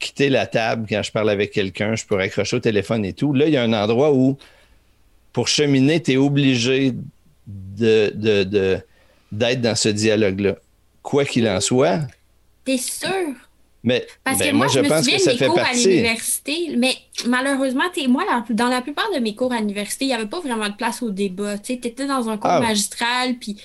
[0.00, 3.32] quitter la table quand je parle avec quelqu'un, je peux raccrocher au téléphone et tout.
[3.32, 4.36] Là, il y a un endroit où,
[5.32, 6.92] pour cheminer, tu es obligé
[7.48, 8.78] de, de,
[9.32, 10.56] d'être dans ce dialogue-là.
[11.02, 12.00] Quoi qu'il en soit.
[12.64, 13.34] T'es sûr?
[13.84, 16.94] Mais Parce ben, que moi, je, me pense que ça fait cours à l'université, mais
[17.26, 20.68] malheureusement, moi, dans la plupart de mes cours à l'université, il n'y avait pas vraiment
[20.68, 21.58] de place au débat.
[21.58, 22.60] Tu étais dans un cours ah.
[22.60, 23.56] magistral, puis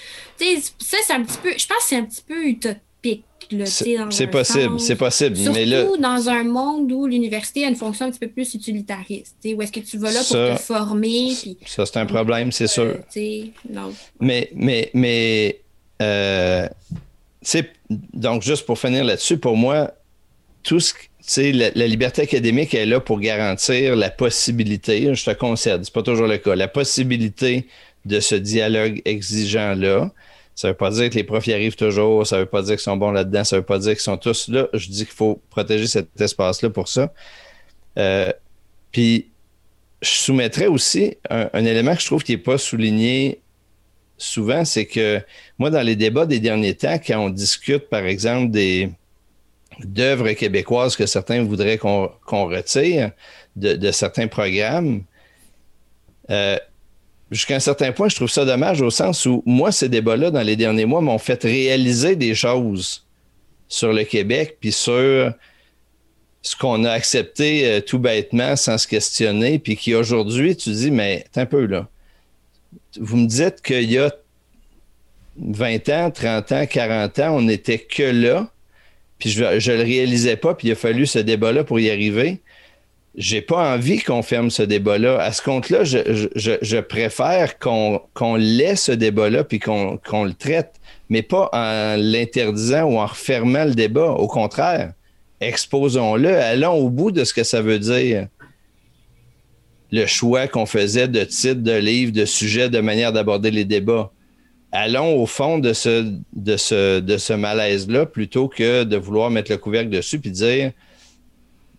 [0.79, 2.81] ça, c'est un petit peu, je pense que c'est un petit peu utopique
[3.65, 5.37] c'est possible, c'est possible.
[5.37, 8.53] Surtout mais là, dans un monde où l'université a une fonction un petit peu plus
[8.53, 9.35] utilitariste.
[9.45, 11.31] Où est-ce que tu vas là pour te former?
[11.65, 12.97] Ça, c'est un problème, c'est sûr.
[14.19, 15.59] Mais, mais, mais
[16.01, 16.67] euh,
[17.89, 19.91] donc, juste pour finir là-dessus, pour moi,
[20.63, 20.93] tout ce
[21.37, 26.03] la, la liberté académique est là pour garantir la possibilité, je te concède, c'est pas
[26.03, 27.67] toujours le cas, la possibilité
[28.05, 30.11] de ce dialogue exigeant-là,
[30.55, 32.83] Ça veut pas dire que les profs y arrivent toujours, ça veut pas dire qu'ils
[32.83, 34.67] sont bons là-dedans, ça veut pas dire qu'ils sont tous là.
[34.73, 37.11] Je dis qu'il faut protéger cet espace-là pour ça.
[37.97, 38.31] Euh,
[38.91, 39.31] puis,
[40.01, 43.41] je soumettrais aussi un, élément que je trouve qui n'est pas souligné
[44.17, 45.21] souvent, c'est que
[45.57, 48.91] moi, dans les débats des derniers temps, quand on discute, par exemple, des
[49.79, 53.11] d'œuvres québécoises que certains voudraient qu'on retire
[53.55, 55.03] de, certains programmes,
[56.29, 56.57] euh,
[57.33, 60.41] jusqu'à un certain point, je trouve ça dommage au sens où moi, ces débats-là, dans
[60.41, 63.05] les derniers mois, m'ont fait réaliser des choses
[63.67, 65.33] sur le Québec, puis sur
[66.41, 70.91] ce qu'on a accepté euh, tout bêtement sans se questionner, puis qui aujourd'hui, tu dis,
[70.91, 71.87] mais un peu là.
[72.99, 74.13] Vous me dites qu'il y a
[75.37, 78.51] 20 ans, 30 ans, 40 ans, on n'était que là,
[79.17, 82.41] puis je ne le réalisais pas, puis il a fallu ce débat-là pour y arriver
[83.15, 85.19] j'ai pas envie qu'on ferme ce débat-là.
[85.21, 90.73] À ce compte-là, je, préfère qu'on laisse ce débat-là puis qu'on le traite,
[91.09, 94.11] mais pas en l'interdisant ou en refermant le débat.
[94.11, 94.93] Au contraire,
[95.41, 98.27] exposons-le, allons au bout de ce que ça veut dire.
[99.91, 104.11] Le choix qu'on faisait de titres, de livres, de sujets, de manière d'aborder les débats.
[104.71, 109.51] Allons au fond de ce, de ce, de ce malaise-là plutôt que de vouloir mettre
[109.51, 110.71] le couvercle dessus puis dire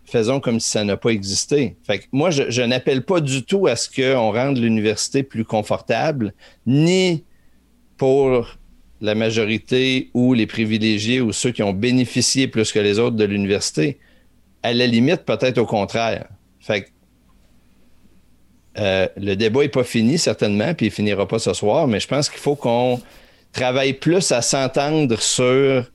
[0.05, 1.75] faisons comme si ça n'a pas existé.
[1.85, 6.33] Fait moi, je, n'appelle pas du tout à ce qu'on rende l'université plus confortable,
[6.65, 7.23] ni
[7.97, 8.57] pour
[9.01, 13.25] la majorité ou les privilégiés ou ceux qui ont bénéficié plus que les autres de
[13.25, 13.99] l'université.
[14.63, 16.27] À la limite, peut-être au contraire.
[18.77, 22.07] Euh, le débat n'est pas fini, certainement, puis il finira pas ce soir, mais je
[22.07, 22.99] pense qu'il faut qu'on
[23.53, 25.85] travaille plus à s'entendre sur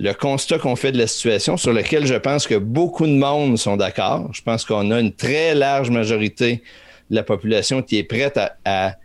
[0.00, 3.58] le constat qu'on fait de la situation, sur lequel je pense que beaucoup de monde
[3.58, 4.30] sont d'accord.
[4.32, 6.62] Je pense qu'on a une très large majorité
[7.10, 8.96] de la population qui est prête à,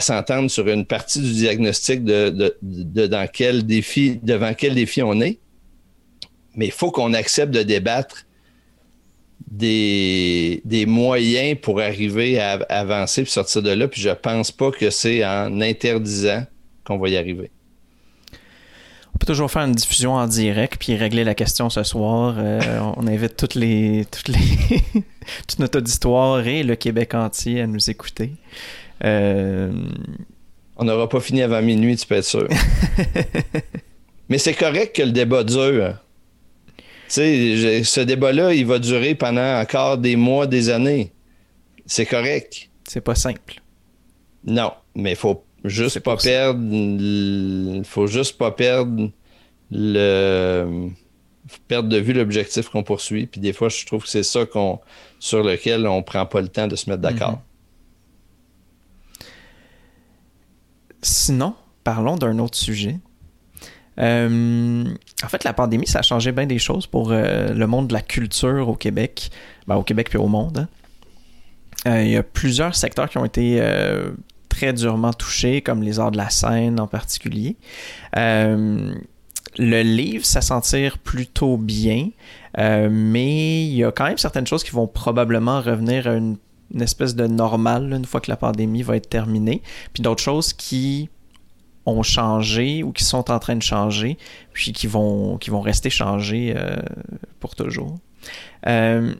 [0.00, 5.40] s'entendre sur une partie du diagnostic de, dans quel défi, devant quel défi on est.
[6.54, 8.24] Mais il faut qu'on accepte de débattre
[9.46, 13.88] des, moyens pour arriver à avancer et sortir de là.
[13.88, 16.44] Puis je pense pas que c'est en interdisant
[16.84, 17.50] qu'on va y arriver.
[19.14, 22.36] On peut toujours faire une diffusion en direct puis régler la question ce soir.
[22.38, 22.60] Euh,
[22.96, 24.82] on invite toutes les, toutes les
[25.46, 28.32] toute notre auditoire et le Québec entier à nous écouter.
[29.04, 29.72] Euh,
[30.76, 32.48] on n'aura pas fini avant minuit, tu peux être sûr.
[34.28, 35.94] Mais c'est correct que le débat dure.
[36.76, 41.12] Tu sais, ce débat-là, il va durer pendant encore des mois, des années.
[41.84, 42.70] C'est correct.
[42.86, 43.60] C'est pas simple.
[44.44, 47.82] Non, mais il faut Juste pas perdre.
[47.84, 49.10] faut juste pas perdre
[49.70, 50.88] le.
[51.66, 53.26] Perdre de vue l'objectif qu'on poursuit.
[53.26, 54.78] Puis des fois, je trouve que c'est ça qu'on
[55.18, 57.32] sur lequel on prend pas le temps de se mettre d'accord.
[57.32, 57.38] Mhm.
[61.02, 62.98] Sinon, parlons d'un autre sujet.
[63.98, 64.84] Euh,
[65.22, 67.92] en fait, la pandémie, ça a changé bien des choses pour euh, le monde de
[67.92, 69.30] la culture au Québec,
[69.66, 70.58] ben, au Québec puis au monde.
[70.58, 70.68] Hein.
[71.86, 73.60] Euh, il y a plusieurs secteurs qui ont été
[74.50, 77.56] très durement touchés, comme les arts de la scène en particulier.
[78.18, 78.92] Euh,
[79.56, 82.10] le livre, ça sentir plutôt bien,
[82.58, 86.36] euh, mais il y a quand même certaines choses qui vont probablement revenir à une,
[86.78, 91.08] espèce de normal une fois que la pandémie va être terminée, puis d'autres choses qui
[91.86, 94.18] ont changé ou qui sont en train de changer,
[94.52, 96.76] puis qui vont, qui vont rester changées euh,
[97.40, 97.98] pour toujours.
[98.64, 99.10] je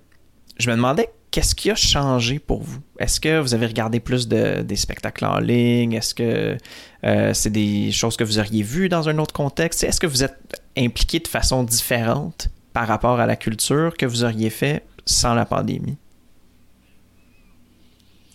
[0.70, 2.80] me demandais qu'est-ce qui a changé pour vous?
[2.98, 5.92] Est-ce que vous avez regardé plus de, des spectacles en ligne?
[5.92, 6.56] Est-ce que
[7.04, 9.84] euh, c'est des choses que vous auriez vues dans un autre contexte?
[9.84, 14.24] Est-ce que vous êtes impliqué de façon différente par rapport à la culture que vous
[14.24, 15.96] auriez fait sans la pandémie?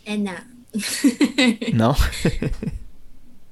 [0.08, 0.32] Eh non.
[1.74, 1.96] non?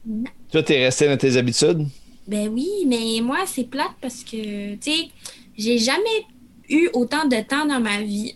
[0.06, 0.24] non.
[0.52, 1.88] Toi, t'es resté dans tes habitudes?
[2.28, 5.10] Ben oui, mais moi, c'est plate parce que, tu sais,
[5.58, 6.26] j'ai jamais
[6.70, 8.36] eu autant de temps dans ma vie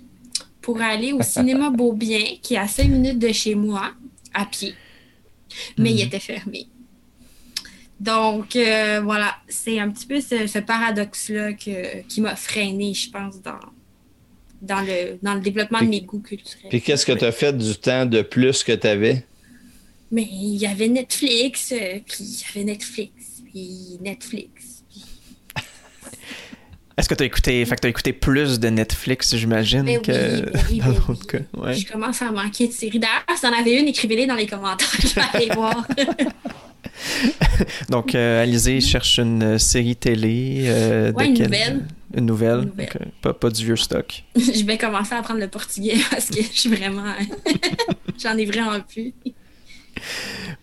[0.67, 3.93] pour aller au cinéma Beaubien, qui est à 5 minutes de chez moi,
[4.33, 4.73] à pied.
[5.77, 6.07] Mais il mhm.
[6.07, 6.67] était fermé.
[8.01, 13.61] Donc, euh, voilà, c'est un petit peu ce, paradoxe-là qui m'a freiné, je pense, dans,
[14.61, 16.67] dans, le, dans le développement de mes goûts culturels.
[16.69, 19.25] Puis qu'est-ce que tu as fait du temps de plus que tu avais?
[20.11, 24.76] Mais il y avait Netflix, euh, puis il y avait Netflix, puis Netflix.
[26.97, 30.11] Est-ce que tu as écouté, fait que as écouté plus de Netflix, j'imagine, ben que
[30.51, 31.37] ben oui, dans ben cas?
[31.55, 31.73] Ouais.
[31.75, 32.97] Je commence à manquer de séries.
[32.97, 35.87] D'ailleurs, si t'en avais une, écrivez-les dans les commentaires, je vais aller voir.
[37.89, 40.63] Donc, euh, Alizé cherche une série télé.
[40.65, 41.85] Euh, ouais, une, nouvelle.
[42.15, 42.57] une nouvelle?
[42.59, 42.99] Une nouvelle.
[43.21, 44.23] Pas, pas, du vieux stock.
[44.35, 47.13] je vais commencer à apprendre le portugais parce que je suis vraiment.
[48.19, 49.13] J'en ai vraiment plus.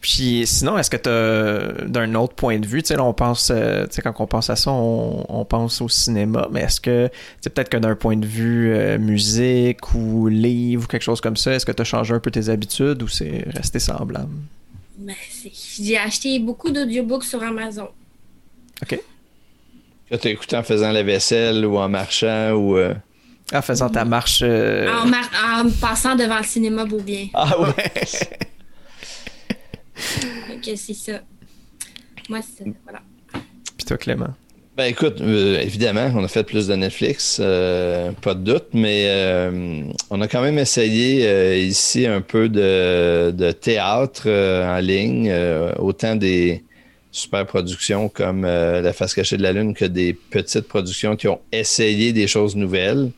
[0.00, 3.50] Puis sinon, est-ce que tu as, d'un autre point de vue, tu sais, on pense,
[3.50, 7.08] euh, tu sais, quand on pense à ça, on, pense au cinéma, mais est-ce que,
[7.42, 11.36] tu peut-être que d'un point de vue euh, musique ou livre ou quelque chose comme
[11.36, 14.28] ça, est-ce que tu as changé un peu tes habitudes ou c'est resté semblable?
[14.98, 15.14] Ben,
[15.78, 17.88] j'ai acheté beaucoup d'audiobooks sur Amazon.
[18.82, 19.00] OK.
[20.10, 22.76] Que tu as écouté en faisant la vaisselle ou en marchant ou.
[22.76, 22.94] Euh?
[23.52, 24.42] En faisant ta marche.
[24.42, 27.28] En, en, passant devant le cinéma Beaubien.
[27.34, 27.92] Ah ouais.
[29.96, 31.20] ok, c'est ça.
[32.28, 32.64] Moi, c'est.
[32.84, 33.02] Voilà.
[33.76, 34.34] Puis toi, Clément?
[34.76, 39.04] Ben écoute, euh, évidemment, on a fait plus de Netflix, euh, pas de doute, mais
[39.06, 45.32] euh, on a quand même essayé ici un peu de, de théâtre en ligne,
[45.78, 46.64] autant des
[47.12, 51.40] super productions comme La face cachée de la Lune que des petites productions qui ont
[51.52, 53.12] essayé des choses nouvelles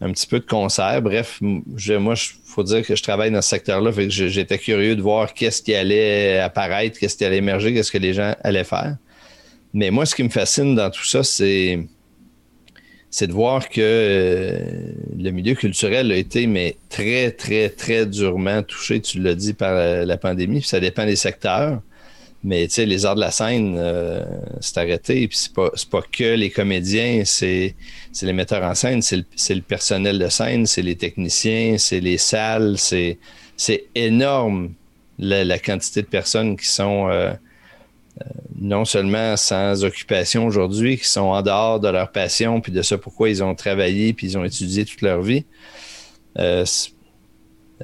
[0.00, 1.02] un petit peu de concert.
[1.02, 1.40] Bref,
[1.76, 5.34] je, moi, il faut dire que je travaille dans ce secteur-là, j'étais curieux de voir
[5.34, 8.96] qu'est-ce qui allait apparaître, qu'est-ce qui allait émerger, qu'est-ce que les gens allaient faire.
[9.72, 11.78] Mais moi, ce qui me fascine dans tout ça, c'est
[13.12, 14.58] c'est de voir que euh,
[15.18, 19.72] le milieu culturel a été mais très, très, très durement touché, tu l'as dit, par
[19.72, 20.62] euh, la pandémie.
[20.62, 21.82] ça dépend des secteurs.
[22.42, 24.24] Mais tu sais, les arts de la scène, euh,
[24.60, 25.28] c'est arrêté.
[25.28, 27.74] Puis c'est pas, pas que les comédiens, c'est
[28.22, 32.18] les metteurs en scène, c'est le, le, personnel de scène, c'est les techniciens, c'est les
[32.18, 33.18] salles, c'est
[33.94, 34.72] énorme
[35.18, 37.32] la, quantité de personnes qui sont euh,
[38.20, 38.24] euh,
[38.58, 42.96] non seulement sans occupation aujourd'hui, qui sont en dehors de leur passion, puis de ça
[42.96, 45.44] pourquoi ils ont travaillé, puis ils ont étudié toute leur vie.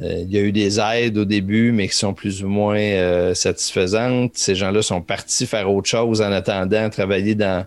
[0.03, 2.79] Euh, il y a eu des aides au début, mais qui sont plus ou moins
[2.79, 4.33] euh, satisfaisantes.
[4.35, 7.65] Ces gens-là sont partis faire autre chose en attendant, travailler dans,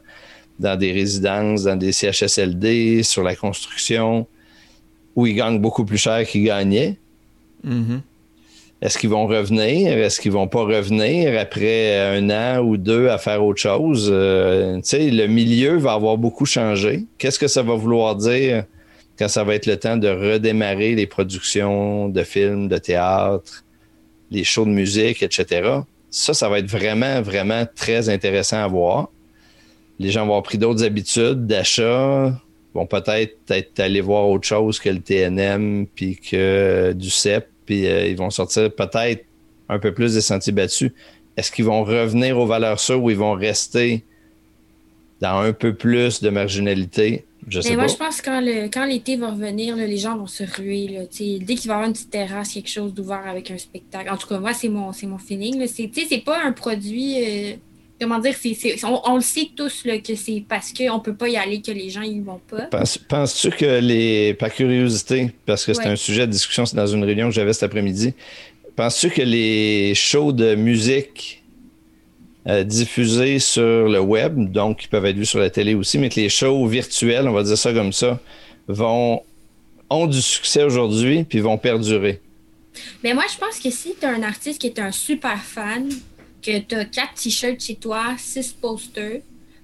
[0.59, 4.27] dans des résidences, dans des CHSLD, sur la construction,
[5.15, 6.97] où ils gagnent beaucoup plus cher qu'ils gagnaient.
[7.65, 8.01] Mm-hmm.
[8.81, 9.97] Est-ce qu'ils vont revenir?
[9.97, 14.09] Est-ce qu'ils vont pas revenir après un an ou deux à faire autre chose?
[14.11, 17.03] Euh, le milieu va avoir beaucoup changé.
[17.17, 18.63] Qu'est-ce que ça va vouloir dire?
[19.19, 23.65] Quand ça va être le temps de redémarrer les productions de films, de théâtre,
[24.31, 25.81] les shows de musique, etc.
[26.09, 29.09] Ça, ça va être vraiment, vraiment très intéressant à voir.
[29.99, 32.33] Les gens vont avoir pris d'autres habitudes d'achat,
[32.73, 37.87] vont peut-être être aller voir autre chose que le TNM, puis que du CEP, puis
[37.87, 39.25] euh, ils vont sortir peut-être
[39.67, 40.91] un peu plus des sentiers battus.
[41.35, 44.05] Est-ce qu'ils vont revenir aux valeurs sûres ou ils vont rester
[45.19, 47.25] dans un peu plus de marginalité?
[47.47, 51.07] Mais moi, je pense que quand, l'été va revenir, les gens vont se ruer.
[51.11, 54.09] dès qu'il va y avoir une petite terrasse, quelque chose d'ouvert avec un spectacle.
[54.09, 55.65] En tout cas, moi, c'est mon, mon feeling.
[55.67, 57.15] C'est pas un produit.
[57.23, 57.53] Euh,
[57.99, 58.35] comment dire,
[58.83, 61.89] on, le sait tous que c'est parce qu'on ne peut pas y aller que les
[61.89, 62.69] gens y vont pas.
[63.07, 64.33] Penses-tu que les.
[64.33, 67.63] Par curiosité, parce que c'est un sujet de discussion dans une réunion que j'avais cet
[67.63, 68.13] après-midi,
[68.75, 71.38] penses-tu que les shows de musique
[72.49, 76.09] euh, diffusés sur le web, donc qui peuvent être vus sur la télé aussi, mais
[76.09, 78.19] que les shows virtuels, on va dire ça comme ça,
[78.67, 79.21] vont
[79.89, 82.21] ont du succès aujourd'hui puis vont perdurer.
[83.03, 85.89] Mais moi, je pense que si tu as un artiste qui est un super fan,
[86.41, 89.21] que tu as quatre t-shirts chez toi, six posters,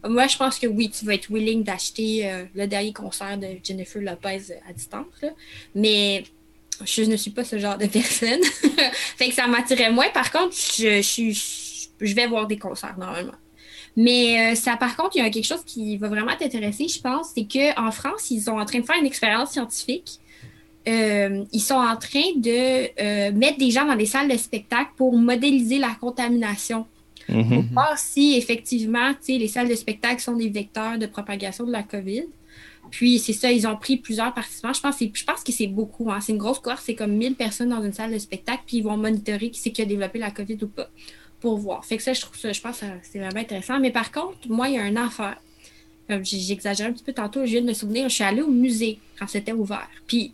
[0.08, 3.48] moi, je pense que oui, tu vas être willing d'acheter euh, le dernier concert de
[3.64, 5.06] Jennifer Lopez à distance.
[5.74, 6.24] Mais
[6.84, 8.44] je ne suis pas ce genre de personne.
[9.18, 10.10] fait que ça m'attirait moins.
[10.10, 11.34] Par contre, je suis
[12.00, 13.34] je vais voir des concerts normalement.
[13.96, 17.00] Mais euh, ça, par contre, il y a quelque chose qui va vraiment t'intéresser, je
[17.00, 20.20] pense, c'est qu'en France, ils sont en train de faire une expérience scientifique.
[20.88, 24.92] Euh, ils sont en train de euh, mettre des gens dans des salles de spectacle
[24.98, 26.86] pour modéliser la contamination.
[27.30, 27.50] Mm-hmm.
[27.50, 31.82] Pour voir si effectivement, les salles de spectacle sont des vecteurs de propagation de la
[31.82, 32.26] COVID.
[32.92, 34.74] Puis c'est ça, ils ont pris plusieurs participants.
[34.74, 36.12] Je pense, je pense que c'est beaucoup.
[36.12, 36.20] Hein.
[36.22, 38.84] C'est une grosse cohorte, c'est comme 1000 personnes dans une salle de spectacle, puis ils
[38.84, 40.90] vont monitorer qui c'est qui a développé la COVID ou pas
[41.46, 41.86] pour voir.
[41.86, 43.80] Fait que ça, je trouve ça, je pense que c'est vraiment intéressant.
[43.80, 45.40] Mais par contre, moi, il y a un affaire.
[46.24, 48.98] J'exagère un petit peu tantôt, je viens de me souvenir, je suis allée au musée
[49.20, 49.88] quand c'était ouvert.
[50.08, 50.34] Puis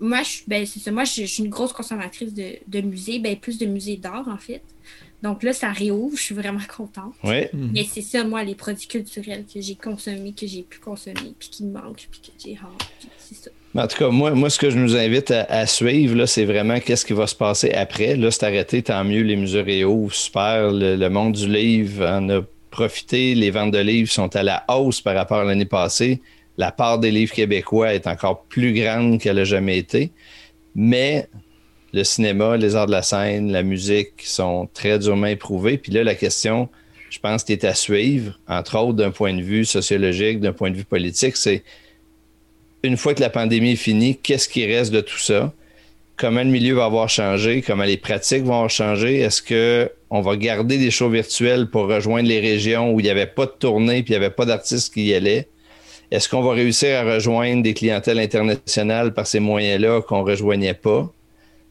[0.00, 3.56] moi, je, ben, c'est ça, moi, suis une grosse consommatrice de, de musées, ben, plus
[3.58, 4.62] de musées d'art, en fait.
[5.22, 7.14] Donc là, ça réouvre, je suis vraiment contente.
[7.24, 7.46] Oui.
[7.52, 11.48] Mais c'est ça, moi, les produits culturels que j'ai consommés, que j'ai pu consommer, puis
[11.48, 13.10] qui me manquent, puis que j'ai hâte.
[13.18, 13.50] C'est ça.
[13.74, 16.80] En tout cas, moi, moi, ce que je nous invite à, suivre, là, c'est vraiment
[16.80, 18.16] qu'est-ce qui va se passer après.
[18.16, 20.70] Là, c'est arrêté, tant mieux, les musées réouvrent, super.
[20.72, 22.40] Le, monde du livre en a
[22.70, 23.34] profité.
[23.34, 26.20] Les ventes de livres sont à la hausse par rapport à l'année passée.
[26.56, 30.10] La part des livres québécois est encore plus grande qu'elle n'a jamais été.
[30.74, 31.28] Mais
[31.92, 35.78] le cinéma, les arts de la scène, la musique sont très durement éprouvés.
[35.78, 36.68] Puis là, la question,
[37.10, 40.70] je pense, qui est à suivre, entre autres d'un point de vue sociologique, d'un point
[40.70, 41.62] de vue politique, c'est
[42.82, 45.52] une fois que la pandémie est finie, qu'est-ce qui reste de tout ça?
[46.18, 49.20] comment le milieu va avoir changé, comment les pratiques vont avoir changé?
[49.20, 53.10] Est-ce que on va garder des shows virtuels pour rejoindre les régions où il n'y
[53.10, 55.48] avait pas de tournée puis il n'y avait pas d'artistes qui y allaient?
[56.10, 60.74] Est-ce qu'on va réussir à rejoindre des clientèles internationales par ces moyens-là qu'on ne rejoignait
[60.74, 61.10] pas?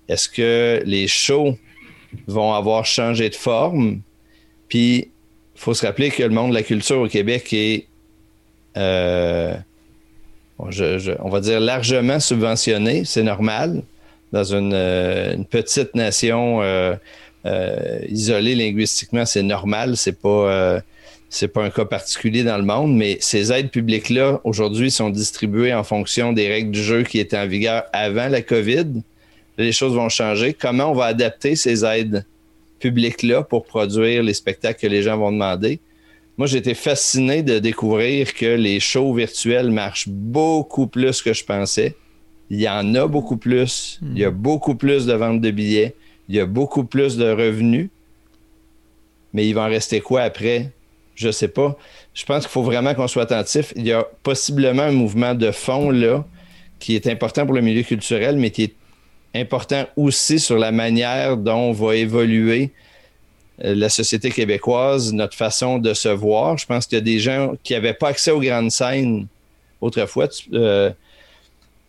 [0.10, 1.58] Est-ce que les shows
[2.28, 4.02] vont avoir changé de forme?
[4.70, 5.10] Puis,
[5.56, 7.88] il faut se rappeler que le monde de la culture au Québec est,
[8.78, 9.56] euh,
[10.60, 13.04] on va dire, largement subventionné.
[13.06, 13.84] C'est normal.
[14.32, 16.96] Dans une, euh, petite nation euh,
[18.10, 19.98] isolée linguistiquement, c'est normal.
[19.98, 20.82] C'est pas
[21.54, 25.84] pas un cas particulier dans le monde, mais ces aides publiques-là, aujourd'hui, sont distribuées en
[25.84, 29.02] fonction des règles du jeu qui étaient en vigueur avant la COVID.
[29.58, 30.54] Les choses vont changer.
[30.54, 32.26] Comment on va adapter ces aides
[32.80, 35.80] publiques-là pour produire les spectacles que les gens vont demander?
[36.38, 41.44] Moi, j'ai été fasciné de découvrir que les shows virtuels marchent beaucoup plus que je
[41.44, 41.96] pensais.
[42.52, 44.00] Il y en a beaucoup plus.
[44.04, 45.96] Il y a beaucoup plus de ventes de billets.
[46.30, 47.90] Il y a beaucoup plus de revenus.
[49.34, 50.72] Mais il va en rester quoi après?
[51.16, 51.76] Je sais pas.
[52.14, 53.74] Je pense qu'il faut vraiment qu'on soit attentif.
[53.76, 56.24] Il y a possiblement un mouvement de fond là
[56.78, 58.76] qui est important pour le milieu culturel, mais qui est
[59.36, 62.72] important aussi sur la manière dont va évoluer
[63.64, 66.58] euh, la société québécoise, notre façon de se voir.
[66.58, 69.28] Je pense qu'il y a des gens qui n'avaient pas accès aux grandes scènes
[69.82, 70.28] autrefois.
[70.28, 70.90] Tu, euh,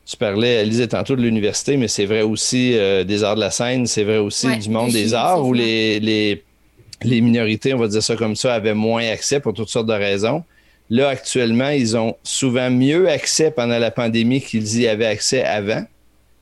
[0.04, 3.50] tu parlais, Lise, tantôt de l'université, mais c'est vrai aussi euh, des arts de la
[3.50, 6.42] scène, c'est vrai aussi du monde des arts où les, les
[7.02, 9.92] les minorités, on va dire ça comme ça, avaient moins accès pour toutes sortes de
[9.92, 10.44] raisons.
[10.90, 15.84] Là, actuellement, ils ont souvent mieux accès pendant la pandémie qu'ils y avaient accès avant.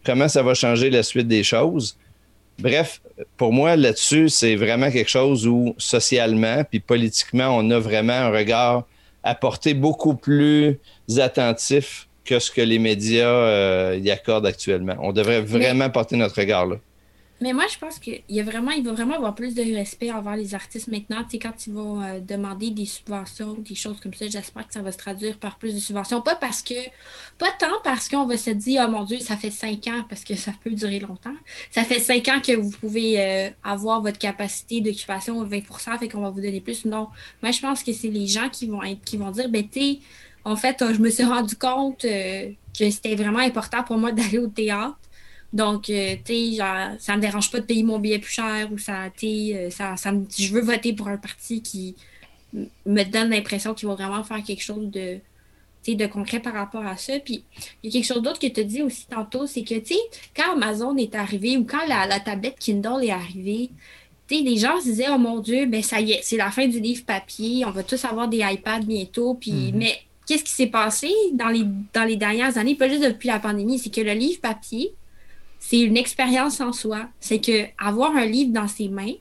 [0.06, 1.98] Comment ça va changer la suite des choses?
[2.60, 3.02] Bref,
[3.36, 8.30] pour moi, là-dessus, c'est vraiment quelque chose où socialement puis politiquement, on a vraiment un
[8.30, 8.84] regard
[9.24, 10.78] à porter beaucoup plus
[11.18, 14.94] attentif que ce que les médias euh, y accordent actuellement.
[15.00, 16.76] On devrait vraiment porter notre regard là.
[17.40, 20.10] Mais moi, je pense qu'il y a vraiment, il va vraiment avoir plus de respect
[20.10, 21.22] envers les artistes maintenant.
[21.24, 24.72] Tu sais, quand ils vont euh, demander des subventions, des choses comme ça, j'espère que
[24.72, 26.22] ça va se traduire par plus de subventions.
[26.22, 26.74] Pas parce que,
[27.38, 30.24] pas tant parce qu'on va se dire, oh mon Dieu, ça fait cinq ans, parce
[30.24, 31.36] que ça peut durer longtemps.
[31.70, 36.22] Ça fait cinq ans que vous pouvez euh, avoir votre capacité d'occupation 20% fait qu'on
[36.22, 36.86] va vous donner plus.
[36.86, 37.08] Non.
[37.42, 39.98] Moi, je pense que c'est les gens qui vont être, qui vont dire, ben, tu
[40.46, 44.38] en fait, je me suis rendu compte euh, que c'était vraiment important pour moi d'aller
[44.38, 44.96] au théâtre
[45.52, 46.58] donc, euh, tu sais,
[46.98, 50.12] ça me dérange pas de payer mon billet plus cher ou ça, euh, ça, ça
[50.36, 51.94] je veux voter pour un parti qui
[52.52, 55.18] me donne l'impression qu'il va vraiment faire quelque chose de,
[55.86, 57.18] de concret par rapport à ça.
[57.20, 57.44] Puis,
[57.82, 59.94] il y a quelque chose d'autre que tu as dit aussi tantôt, c'est que, tu
[59.94, 60.00] sais,
[60.34, 63.70] quand Amazon est arrivé ou quand la, tablette Kindle est arrivée,
[64.28, 66.50] tu sais, les gens se disaient, oh mon Dieu, ben ça y est, c'est la
[66.50, 69.34] fin du livre papier, on va tous avoir des iPads bientôt.
[69.34, 69.76] Puis, mm-hmm.
[69.76, 73.38] mais qu'est-ce qui s'est passé dans les, dans les dernières années, pas juste depuis la
[73.38, 74.92] pandémie, c'est que le livre papier,
[75.68, 77.08] c'est une expérience en soi.
[77.18, 79.14] C'est que avoir un livre dans ses mains,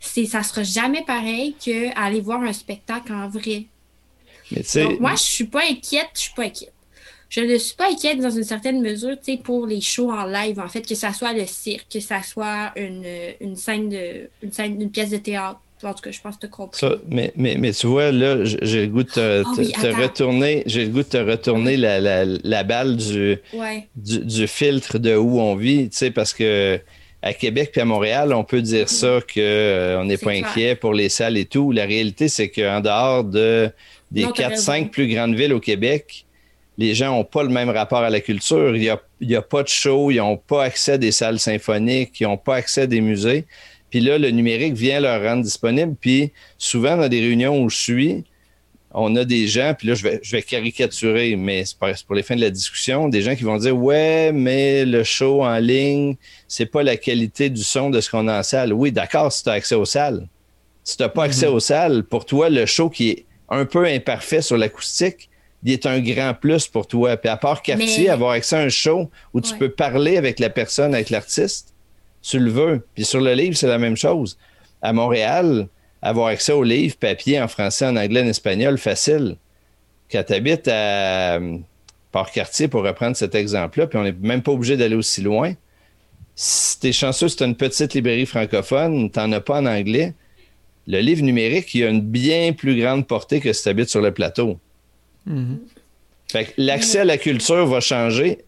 [0.00, 3.66] c'est ça sera jamais pareil qu'aller voir un spectacle en vrai.
[4.50, 6.72] Donc, moi, je suis pas inquiète, je suis pas inquiète.
[7.28, 10.24] Je ne suis pas inquiète dans une certaine mesure, tu sais, pour les shows en
[10.24, 13.06] live, en fait, que ça soit le cirque, que ça soit une,
[13.40, 16.46] une scène de une scène, une pièce de théâtre, en tout cas, je pense que
[16.46, 20.84] tu mais, mais, mais, tu vois, là, j'ai le goût de te, ah retourner, j'ai
[20.84, 23.38] le goût de te retourner la, la, la balle du,
[23.96, 26.80] du, filtre de où on vit, tu sais, parce que
[27.22, 30.92] à Québec puis à Montréal, on peut dire ça qu'on euh, n'est pas inquiet pour
[30.92, 31.72] les salles et tout.
[31.72, 33.70] La réalité, c'est qu'en dehors de,
[34.10, 36.26] des quatre, cinq plus grandes villes au Québec,
[36.76, 38.76] les gens n'ont pas le même rapport à la culture.
[38.76, 41.38] Il n'y a, y a pas de show, ils n'ont pas accès à des salles
[41.38, 43.46] symphoniques, ils n'ont pas accès à des musées.
[43.94, 45.94] Puis là, le numérique vient leur rendre disponible.
[46.00, 48.24] Puis souvent, dans des réunions où je suis,
[48.90, 52.24] on a des gens, puis là, je vais, je vais caricaturer, mais c'est pour les
[52.24, 56.16] fins de la discussion, des gens qui vont dire Ouais, mais le show en ligne,
[56.48, 58.72] c'est pas la qualité du son de ce qu'on a en salle.
[58.72, 60.26] Oui, d'accord, si tu as accès aux salles.
[60.82, 61.54] Si tu n'as pas accès mhm.
[61.54, 65.30] aux salles, pour toi, le show qui est un peu imparfait sur l'acoustique,
[65.62, 67.16] il est un grand plus pour toi.
[67.16, 70.50] Puis à part Cartier, avoir accès à un show où tu peux parler avec la
[70.50, 71.73] personne, avec l'artiste,
[72.24, 72.86] tu le veux.
[72.94, 74.38] Puis sur le livre, c'est la même chose.
[74.82, 75.68] À Montréal,
[76.02, 79.36] avoir accès au livre papier en français, en anglais, en espagnol, facile.
[80.10, 81.58] Quand tu habites à euh,
[82.12, 85.54] Port-Cartier, pour reprendre cet exemple-là, puis on n'est même pas obligé d'aller aussi loin.
[86.34, 90.14] Si tu es chanceux, c'est une petite librairie francophone, tu n'en as pas en anglais.
[90.86, 94.00] Le livre numérique, il a une bien plus grande portée que si tu habites sur
[94.00, 94.58] le plateau.
[95.28, 95.58] Mm-hmm.
[96.30, 98.44] Fait que l'accès à la culture va changer,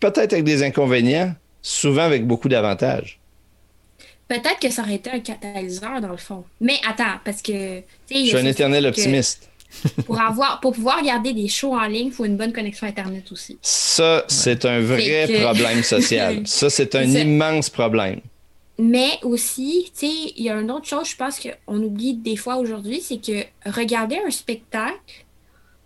[0.00, 3.18] peut-être avec des inconvénients, souvent avec beaucoup d'avantages.
[4.28, 6.44] Peut-être que ça aurait été un catalyseur dans le fond.
[6.60, 7.82] Mais attends, parce que.
[8.10, 9.48] Je suis un éternel optimiste.
[10.06, 13.30] pour, avoir, pour pouvoir regarder des shows en ligne, il faut une bonne connexion Internet
[13.32, 13.58] aussi.
[13.62, 16.46] Ça, c'est un vrai problème social.
[16.46, 18.20] ça, c'est un immense problème.
[18.78, 22.36] Mais aussi, tu sais, il y a une autre chose, je pense qu'on oublie des
[22.36, 24.94] fois aujourd'hui, c'est que regarder un spectacle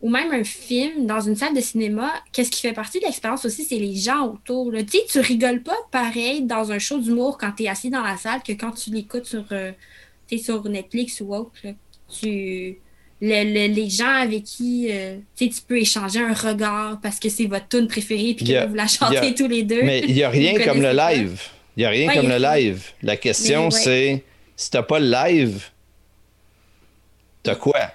[0.03, 3.45] ou même un film dans une salle de cinéma, qu'est-ce qui fait partie de l'expérience
[3.45, 4.73] aussi, c'est les gens autour.
[4.73, 8.03] Tu sais, tu rigoles pas pareil dans un show d'humour quand tu es assis dans
[8.03, 9.71] la salle que quand tu l'écoutes sur, euh,
[10.37, 11.53] sur Netflix ou autre.
[12.21, 12.79] Tu
[13.21, 17.87] les gens avec qui euh, tu peux échanger un regard parce que c'est votre tune
[17.87, 19.83] préférée puis que vous la chantez tous les deux.
[19.83, 21.41] Mais il n'y a rien comme le live.
[21.77, 22.83] Il n'y a rien comme le live.
[23.03, 24.25] La question, c'est
[24.57, 25.63] si tu n'as pas le live,
[27.45, 27.93] t'as quoi?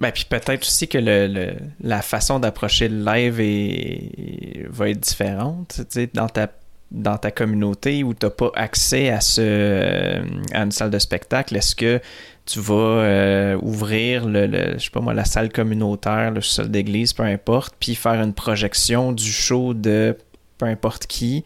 [0.00, 1.52] Ben, puis peut-être aussi que le,
[1.82, 5.80] la façon d'approcher le live est, va être différente.
[6.14, 6.48] Dans ta
[6.90, 10.22] dans ta communauté où tu n'as pas accès à, ce, euh,
[10.52, 12.00] à une salle de spectacle, est-ce que
[12.46, 17.12] tu vas euh, ouvrir le, je sais pas moi, la salle communautaire, le sol d'église,
[17.12, 20.16] peu importe, puis faire une projection du show de
[20.58, 21.44] peu importe qui,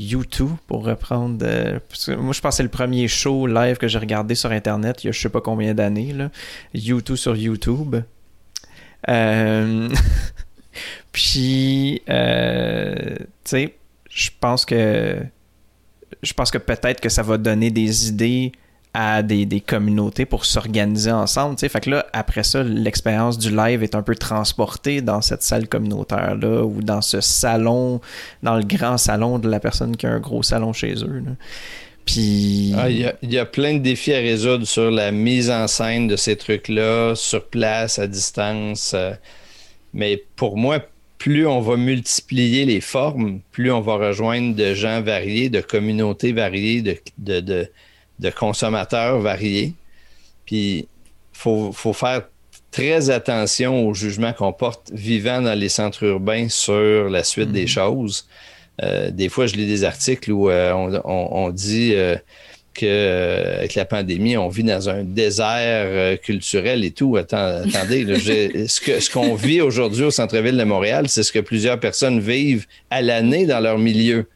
[0.00, 1.38] YouTube, pour reprendre.
[1.42, 1.78] Euh,
[2.18, 5.08] moi, je pense que c'est le premier show live que j'ai regardé sur Internet il
[5.08, 6.14] y a je sais pas combien d'années.
[6.74, 7.96] YouTube sur YouTube.
[11.12, 12.12] puis, tu
[13.44, 13.74] sais,
[14.08, 15.18] je pense que
[16.22, 18.52] je pense que peut-être que ça va donner des idées
[18.92, 21.56] à des, des communautés pour s'organiser ensemble.
[21.58, 25.68] Fait que là, après ça, l'expérience du live est un peu transportée dans cette salle
[25.68, 28.00] communautaire-là ou dans ce salon,
[28.42, 31.22] dans le grand salon de la personne qui a un gros salon chez eux.
[32.04, 32.72] Puis.
[32.76, 36.16] Ah, il y, a plein de défis à résoudre sur la mise en scène de
[36.16, 38.92] ces trucs-là, sur place, à distance.
[38.94, 39.12] Euh,
[39.92, 40.80] mais pour moi,
[41.18, 46.32] plus on va multiplier les formes, plus on va rejoindre de gens variés, de communautés
[46.32, 47.68] variées, de, de,
[48.28, 49.72] consommateurs variés.
[50.44, 50.86] Puis, il
[51.32, 52.22] faut, faire
[52.70, 57.64] très attention au jugement qu'on porte vivant dans les centres urbains sur la suite des
[57.64, 57.68] mm-hmm.
[57.68, 58.26] choses.
[58.82, 60.72] Euh, des fois, je lis des articles où euh,
[61.04, 62.16] on, dit euh,
[62.74, 67.16] qu'avec la pandémie, on vit dans un désert culturel et tout.
[67.16, 68.06] attendez,
[68.68, 73.02] ce qu'on vit aujourd'hui au centre-ville de Montréal, c'est ce que plusieurs personnes vivent à
[73.02, 74.26] l'année dans leur milieu.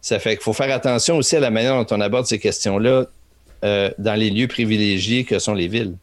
[0.00, 3.06] Ça fait qu'il faut faire attention aussi à la manière dont on aborde ces questions-là
[3.64, 5.94] euh, dans les lieux privilégiés que sont les villes.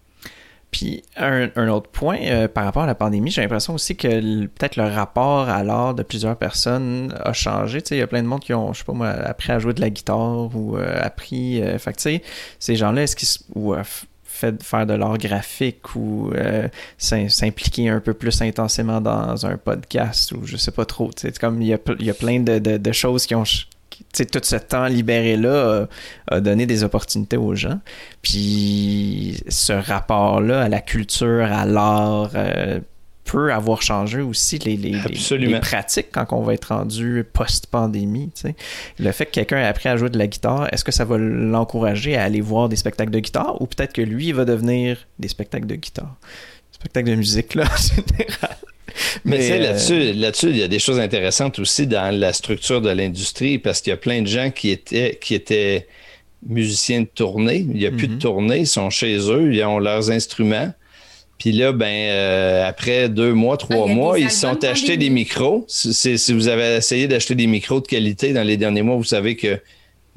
[0.75, 4.75] Puis un, autre point euh, par rapport à la pandémie, j'ai l'impression aussi que peut-être
[4.75, 7.81] le rapport à l'art de plusieurs personnes a changé.
[7.91, 9.73] Il y a plein de monde qui ont, je sais pas moi, appris à jouer
[9.73, 11.61] de la guitare ou euh, appris.
[11.61, 12.23] Euh, fait tu sais,
[12.59, 13.73] ces gens-là, est-ce qu'ils ou
[14.25, 16.33] fait faire de l'art graphique ou
[16.97, 21.09] s'impliquer un peu plus intensément dans un podcast ou je sais pas trop.
[21.15, 23.45] Tu sais, comme il y a, y a plein de, de choses qui ont
[24.13, 25.87] tout ce temps libéré-là
[26.29, 27.79] a, donné des opportunités aux gens.
[28.21, 32.79] Puis ce rapport-là à la culture, à l'art, euh,
[33.25, 38.31] peut avoir changé aussi les, les, pratiques quand on va être rendu post-pandémie.
[38.99, 41.17] Le fait que quelqu'un ait appris à jouer de la guitare, est-ce que ça va
[41.17, 45.27] l'encourager à aller voir des spectacles de guitare ou peut-être que lui va devenir des
[45.27, 46.15] spectacles de guitare?
[46.71, 48.57] Spectacles de musique, là, en général.
[49.25, 52.89] Mais, euh, là-dessus, là-dessus, il y a des choses intéressantes aussi dans la structure de
[52.89, 55.87] l'industrie parce qu'il y a plein de gens qui étaient, qui étaient
[56.47, 57.65] musiciens de tournée.
[57.69, 58.19] Il n'y a plus de mhm.
[58.19, 60.71] tournée, ils sont chez eux, ils ont leurs instruments.
[61.37, 65.09] Puis là, ben, euh, après deux mois, trois ah, mois, ils se sont achetés des
[65.09, 65.65] micros.
[65.67, 69.35] Si, vous avez essayé d'acheter des micros de qualité dans les derniers mois, vous savez
[69.35, 69.59] que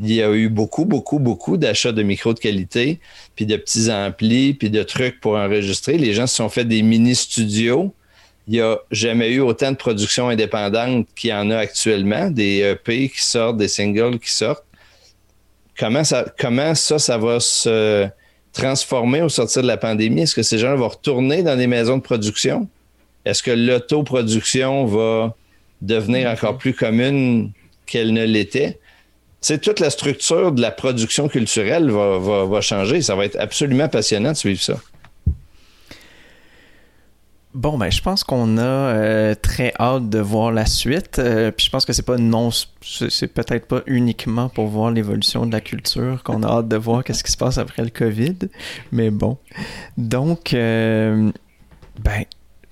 [0.00, 3.00] il y a eu beaucoup, beaucoup, beaucoup d'achats de micros de qualité,
[3.34, 5.98] puis de petits amplis, puis de trucs pour enregistrer.
[5.98, 7.92] Les gens se sont fait des mini-studios
[8.48, 12.60] il n'y a jamais eu autant de productions indépendantes qu'il y en a actuellement, des
[12.60, 14.64] EP qui sortent, des singles qui sortent.
[15.78, 18.08] Comment ça, comment ça, ça va se
[18.54, 20.22] transformer au sortir de la pandémie?
[20.22, 22.66] Est-ce que ces gens vont retourner dans des maisons de production?
[23.26, 25.36] Est-ce que l'autoproduction va
[25.82, 27.52] devenir encore plus commune
[27.84, 28.78] qu'elle ne l'était?
[29.42, 33.02] C'est toute la structure de la production culturelle va, va changer.
[33.02, 34.76] Ça va être absolument passionnant de suivre ça.
[37.54, 41.18] Bon, ben, je pense qu'on a euh, très hâte de voir la suite.
[41.18, 42.50] Euh, puis je pense que c'est pas non,
[42.82, 47.02] c'est peut-être pas uniquement pour voir l'évolution de la culture qu'on a hâte de voir
[47.04, 48.36] qu'est-ce qui se passe après le COVID.
[48.92, 49.38] Mais bon.
[49.96, 51.32] Donc, euh,
[52.04, 52.24] ben,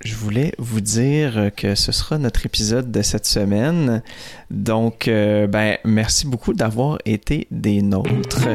[0.05, 4.03] je voulais vous dire que ce sera notre épisode de cette semaine.
[4.51, 8.47] Donc, ben, merci beaucoup d'avoir été des nôtres.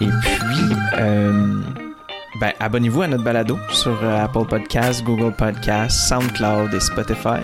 [0.00, 1.81] Et puis,
[2.42, 7.38] ben, abonnez-vous à notre balado sur euh, Apple Podcasts, Google Podcasts, SoundCloud et Spotify.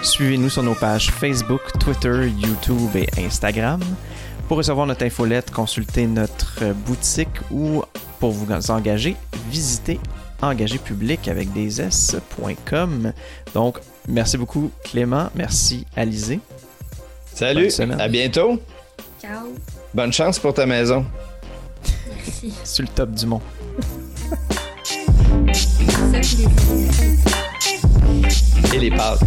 [0.00, 3.80] Suivez-nous sur nos pages Facebook, Twitter, YouTube et Instagram.
[4.46, 7.82] Pour recevoir notre infolette, consultez notre boutique ou
[8.20, 9.16] pour vous engager,
[9.50, 9.98] visitez
[10.40, 13.12] engagépublic avec des s.com.
[13.54, 16.38] Donc, merci beaucoup Clément, merci Alizé.
[17.26, 18.62] Salut, à bientôt.
[19.20, 19.52] Ciao.
[19.92, 21.04] Bonne chance pour ta maison.
[22.06, 22.54] Merci.
[22.62, 23.42] Sur le top du monde.
[26.12, 26.48] Ça, je l'ai
[28.74, 29.20] Et les pâtes.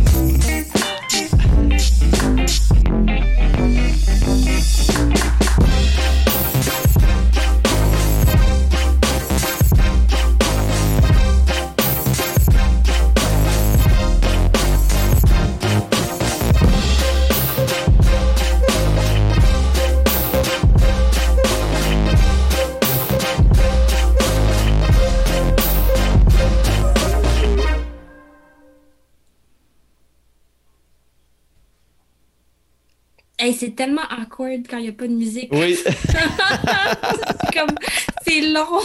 [33.40, 35.50] Hey, c'est tellement awkward quand il n'y a pas de musique.
[35.52, 35.78] Oui.
[35.86, 37.76] C'est comme,
[38.26, 38.82] c'est long.